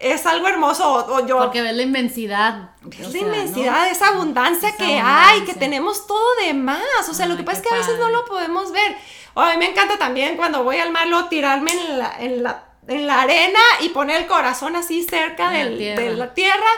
[0.03, 1.05] es algo hermoso.
[1.07, 2.71] O, yo, Porque ves la inmensidad.
[2.99, 7.09] Es la inmensidad, esa abundancia que hay, que tenemos todo de más.
[7.09, 8.95] O sea, lo que pasa es que a veces no lo podemos ver.
[9.35, 12.65] A mí me encanta también cuando voy al mar, luego tirarme en la, en la,
[12.87, 16.69] en la arena y poner el corazón así cerca de la tierra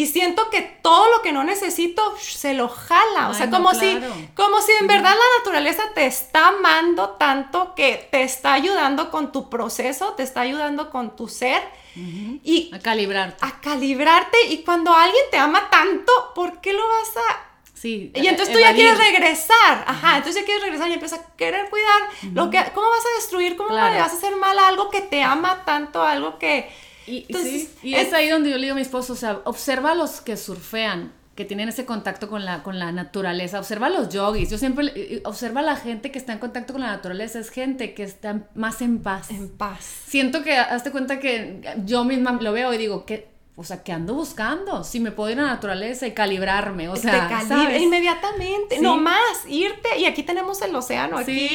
[0.00, 4.00] y siento que todo lo que no necesito se lo jala, o sea, como si
[4.34, 9.30] como si en verdad la naturaleza te está amando tanto que te está ayudando con
[9.30, 11.60] tu proceso, te está ayudando con tu ser
[11.94, 13.44] y a calibrarte.
[13.44, 18.26] A calibrarte y cuando alguien te ama tanto, ¿por qué lo vas a Sí, y
[18.26, 22.02] entonces tú ya quieres regresar, ajá, entonces ya quieres regresar y empiezas a querer cuidar
[22.34, 23.56] lo que, ¿cómo vas a destruir?
[23.56, 26.70] ¿Cómo le vas a hacer mal a algo que te ama tanto, algo que...
[27.06, 27.24] Y,
[27.82, 30.20] y es, ahí donde yo le digo a mi esposo, o sea, observa a los
[30.20, 34.50] que surfean, que tienen ese contacto con la, con la naturaleza, observa a los yogis,
[34.50, 37.94] yo siempre, observa a la gente que está en contacto con la naturaleza, es gente
[37.94, 39.30] que está más en paz.
[39.30, 39.82] En paz.
[40.04, 43.30] Siento que, hazte cuenta que yo misma lo veo y digo, que
[43.60, 44.82] o sea, ¿qué ando buscando?
[44.84, 47.82] Si me puedo ir a la naturaleza y calibrarme, o sea, ¿sabes?
[47.82, 51.50] inmediatamente, no más, irte, y aquí tenemos el océano, aquí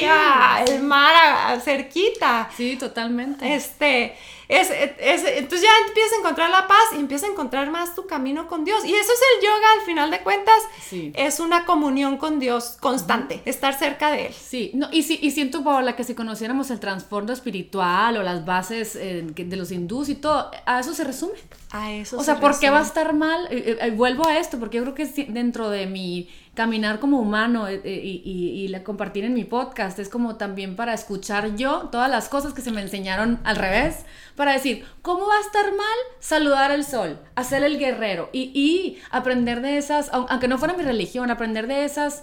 [0.68, 2.48] el mar cerquita.
[2.56, 3.52] Sí, totalmente.
[3.52, 4.14] Este,
[4.48, 8.46] es, entonces ya empiezas a encontrar la paz y empiezas a encontrar más tu camino
[8.46, 8.84] con Dios.
[8.84, 13.42] Y eso es el yoga, al final de cuentas, es una comunión con Dios constante,
[13.44, 14.34] estar cerca de Él.
[14.34, 18.94] Sí, no, y, y siento, Paola, que si conociéramos el trasfondo espiritual o las bases
[18.94, 21.34] eh, de los hindús y todo, a eso se resume.
[21.76, 23.48] A eso O sea, ¿por qué va a estar mal?
[23.50, 27.70] Eh, eh, vuelvo a esto, porque yo creo que dentro de mi caminar como humano
[27.70, 32.30] y, y, la compartir en mi podcast es como también para escuchar yo todas las
[32.30, 34.06] cosas que se me enseñaron al revés
[34.36, 39.02] para decir, ¿cómo va a estar mal saludar al sol, hacer el guerrero y, y
[39.10, 42.22] aprender de esas, aunque no fuera mi religión, aprender de esas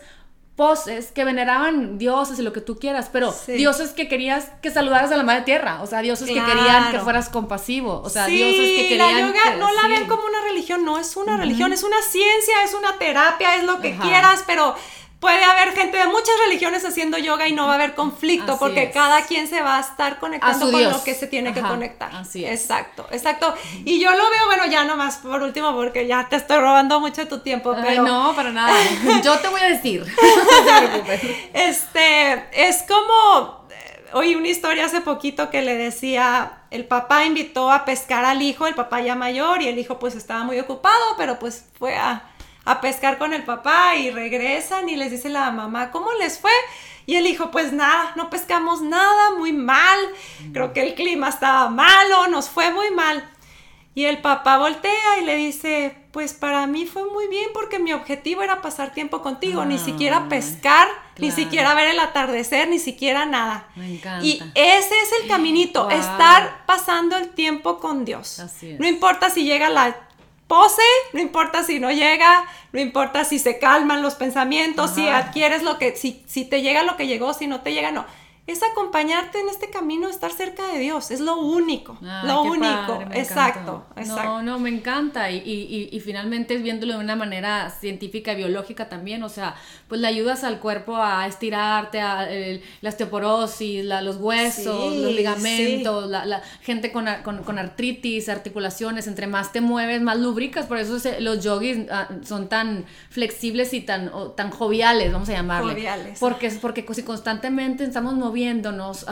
[0.56, 5.12] poses que veneraban dioses y lo que tú quieras, pero dioses que querías que saludaras
[5.12, 8.60] a la madre tierra, o sea, dioses que querían que fueras compasivo, o sea, dioses
[8.60, 11.82] que querían la yoga no la ven como una religión, no es una religión, es
[11.82, 14.76] una ciencia, es una terapia, es lo que quieras, pero
[15.24, 18.92] puede haber gente de muchas religiones haciendo yoga y no va a haber conflicto porque
[18.92, 22.14] cada quien se va a estar conectando con lo que se tiene que conectar.
[22.14, 22.60] Así es.
[22.60, 23.56] Exacto, exacto.
[23.86, 27.26] Y yo lo veo, bueno, ya nomás por último porque ya te estoy robando mucho
[27.26, 28.04] tu tiempo, pero...
[28.04, 28.76] no, para nada.
[29.24, 30.06] Yo te voy a decir.
[31.54, 33.66] este, es como...
[33.72, 38.42] Eh, oí una historia hace poquito que le decía, el papá invitó a pescar al
[38.42, 41.96] hijo, el papá ya mayor, y el hijo pues estaba muy ocupado, pero pues fue
[41.96, 42.33] a
[42.66, 46.52] a pescar con el papá y regresan y les dice la mamá, ¿cómo les fue?
[47.06, 50.00] Y el hijo, pues nada, no pescamos nada, muy mal,
[50.54, 53.30] creo que el clima estaba malo, nos fue muy mal.
[53.96, 57.94] Y el papá voltea y le dice, pues para mí fue muy bien porque mi
[57.94, 60.88] objetivo era pasar tiempo contigo, ni siquiera ah, pescar,
[61.20, 63.68] ni siquiera ver el atardecer, ni siquiera nada.
[63.76, 64.26] Me encanta.
[64.26, 68.42] Y ese es el caminito, estar pasando el tiempo con Dios.
[68.80, 69.96] No importa si llega la
[70.54, 70.84] pose,
[71.14, 75.80] no importa si no llega, no importa si se calman los pensamientos, si adquieres lo
[75.80, 78.06] que, si, si te llega lo que llegó, si no te llega, no
[78.46, 83.86] es acompañarte en este camino, estar cerca de Dios, es lo único, lo único, exacto,
[83.96, 88.36] exacto, No, no, me encanta y, y, y, finalmente viéndolo de una manera científica y
[88.36, 89.56] biológica también, o sea,
[89.88, 92.28] pues le ayudas al cuerpo a estirarte, a
[92.82, 99.62] la osteoporosis, los huesos, los ligamentos, la, gente con, con, artritis, articulaciones, entre más te
[99.62, 105.14] mueves, más lubricas, por eso los yogis ah, son tan flexibles y tan, tan joviales,
[105.14, 105.72] vamos a llamarle.
[105.72, 106.20] Joviales.
[106.20, 109.06] Porque, porque si constantemente estamos moviendo viéndonos,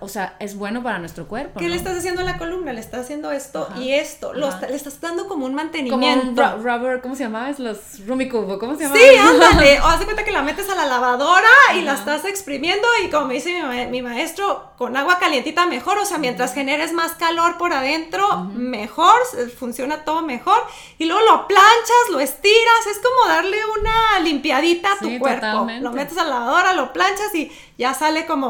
[0.00, 1.58] o sea, es bueno para nuestro cuerpo.
[1.58, 2.72] ¿Qué le estás haciendo a la columna?
[2.72, 4.32] Le estás haciendo esto y esto.
[4.34, 6.42] le estás dando como un mantenimiento.
[6.42, 7.50] Como un rubber, ¿cómo se llama?
[7.50, 8.96] Es los rumicubo, ¿cómo se llama?
[8.96, 9.80] Sí, ándale.
[9.80, 13.08] o haz de cuenta que la metes a la lavadora y la estás exprimiendo y
[13.10, 15.98] como me dice mi, maestro, con agua calientita mejor.
[15.98, 19.16] O sea, mientras generes más calor por adentro, mejor,
[19.58, 20.58] funciona todo mejor.
[20.98, 22.86] Y luego lo planchas, lo estiras.
[22.90, 25.66] Es como darle una limpiadita a tu cuerpo.
[25.80, 28.41] Lo metes a la lavadora, lo planchas y ya sale como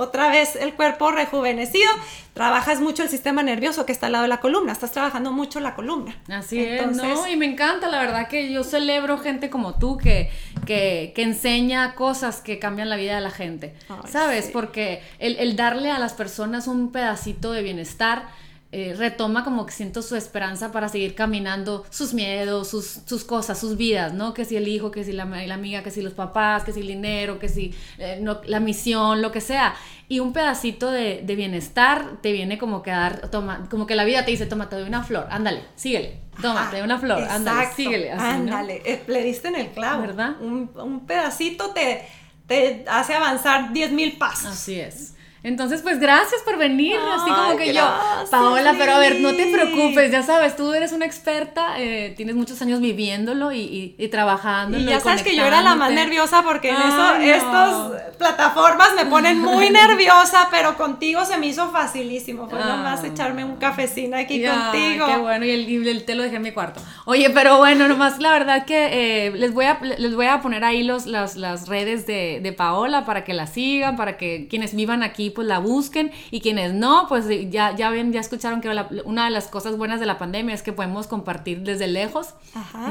[0.00, 1.90] otra vez el cuerpo rejuvenecido,
[2.32, 5.60] trabajas mucho el sistema nervioso que está al lado de la columna, estás trabajando mucho
[5.60, 6.16] la columna.
[6.28, 7.28] Así es, ¿no?
[7.28, 10.30] Y me encanta, la verdad que yo celebro gente como tú que,
[10.66, 13.74] que, enseña cosas que cambian la vida de la gente,
[14.08, 14.48] ¿sabes?
[14.52, 18.28] Porque el, el darle a las personas un pedacito de bienestar,
[18.72, 23.58] eh, retoma como que siento su esperanza para seguir caminando sus miedos, sus, sus cosas,
[23.58, 24.32] sus vidas, ¿no?
[24.32, 26.78] Que si el hijo, que si la, la amiga, que si los papás, que si
[26.78, 29.74] el dinero, que si eh, no, la misión, lo que sea.
[30.08, 33.96] Y un pedacito de, de, bienestar te viene como que a dar, toma, como que
[33.96, 36.98] la vida te dice, toma, te doy una flor, ándale, síguele, toma, te doy una
[37.00, 38.12] flor, ándale, síguele.
[38.12, 40.02] ándale, eh, le diste en el clavo.
[40.02, 40.36] ¿Verdad?
[40.40, 42.06] Un, un pedacito te,
[42.46, 44.52] te hace avanzar 10 mil pasos.
[44.52, 45.14] Así es.
[45.42, 47.82] Entonces, pues gracias por venir, así como que yo,
[48.30, 52.34] Paola, pero a ver, no te preocupes, ya sabes, tú eres una experta, eh, tienes
[52.34, 54.76] muchos años viviéndolo y, y, trabajando.
[54.76, 59.06] Y ya sabes que yo era la más nerviosa porque en eso, estas plataformas me
[59.06, 64.44] ponen muy nerviosa, pero contigo se me hizo facilísimo, fue nomás echarme un cafecín aquí
[64.44, 65.06] contigo.
[65.06, 66.82] Qué bueno, y el, el, té lo dejé en mi cuarto.
[67.06, 70.64] Oye, pero bueno, nomás la verdad que eh, les, voy a, les voy a poner
[70.64, 74.74] ahí los, las, las redes de, de Paola para que la sigan, para que quienes
[74.74, 78.68] vivan aquí pues la busquen y quienes no, pues ya, ya ven, ya escucharon que
[79.04, 82.34] una de las cosas buenas de la pandemia es que podemos compartir desde lejos.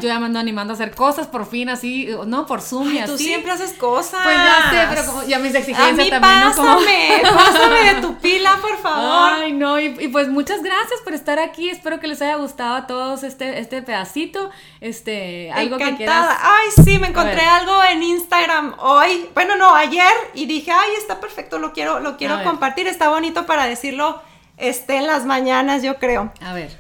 [0.02, 3.00] Yo ya me ando animando a hacer cosas por fin así, no, por Zoom y
[3.00, 3.12] así.
[3.12, 4.22] Tú siempre haces cosas.
[4.24, 6.42] Pues ya sé, pero como ya mis exigencias también.
[6.42, 9.32] Pásame, pásame de tu pila, por favor.
[9.44, 11.70] Ay, no, y, pues muchas gracias por estar aquí.
[11.70, 14.50] Espero que les haya gustado a todos este, este pedacito.
[14.82, 16.38] Este, algo que quieras.
[16.42, 19.30] Ay, sí, me encontré algo en Instagram hoy.
[19.34, 23.46] Bueno, no, ayer y dije, ay, está perfecto, lo quiero, lo quiero compartir, está bonito
[23.46, 24.22] para decirlo
[24.60, 26.32] esté en las mañanas, yo creo.
[26.42, 26.78] A ver.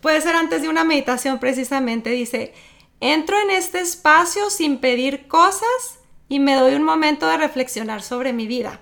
[0.00, 2.54] Puede ser antes de una meditación precisamente, dice,
[3.00, 8.32] entro en este espacio sin pedir cosas y me doy un momento de reflexionar sobre
[8.32, 8.80] mi vida.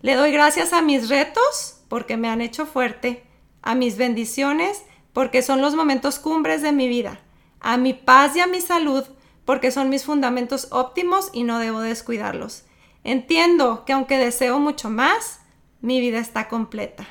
[0.00, 3.24] Le doy gracias a mis retos porque me han hecho fuerte,
[3.60, 4.82] a mis bendiciones
[5.12, 7.20] porque son los momentos cumbres de mi vida,
[7.60, 9.04] a mi paz y a mi salud
[9.44, 12.64] porque son mis fundamentos óptimos y no debo descuidarlos.
[13.04, 15.40] Entiendo que aunque deseo mucho más,
[15.82, 17.06] mi vida está completa.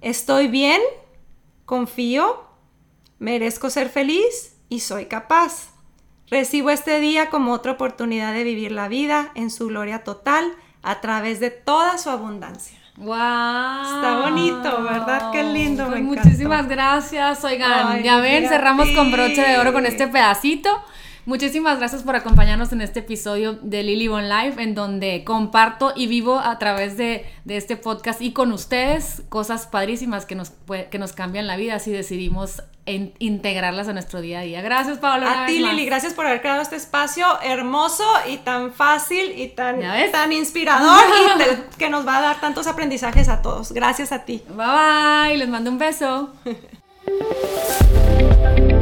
[0.00, 0.80] Estoy bien,
[1.66, 2.44] confío,
[3.18, 5.74] merezco ser feliz y soy capaz.
[6.30, 10.52] Recibo este día como otra oportunidad de vivir la vida en su gloria total
[10.82, 12.78] a través de toda su abundancia.
[12.96, 13.12] ¡Wow!
[13.12, 15.32] Está bonito, ¿verdad?
[15.32, 15.86] Qué lindo.
[15.88, 17.42] Pues muchísimas gracias.
[17.44, 20.70] Oigan, ya ven, cerramos con broche de oro con este pedacito.
[21.26, 26.06] Muchísimas gracias por acompañarnos en este episodio de Lily Bon Life, en donde comparto y
[26.06, 30.52] vivo a través de, este podcast y con ustedes cosas padrísimas que nos,
[30.90, 34.60] que nos cambian la vida si decidimos integrarlas a nuestro día a día.
[34.60, 35.26] Gracias, Pablo.
[35.26, 39.80] A ti, Lili, gracias por haber creado este espacio hermoso y tan fácil y tan,
[40.12, 41.02] tan inspirador
[41.38, 41.42] y
[41.78, 43.72] que nos va a dar tantos aprendizajes a todos.
[43.72, 44.42] Gracias a ti.
[44.48, 46.34] Bye bye, les mando un beso.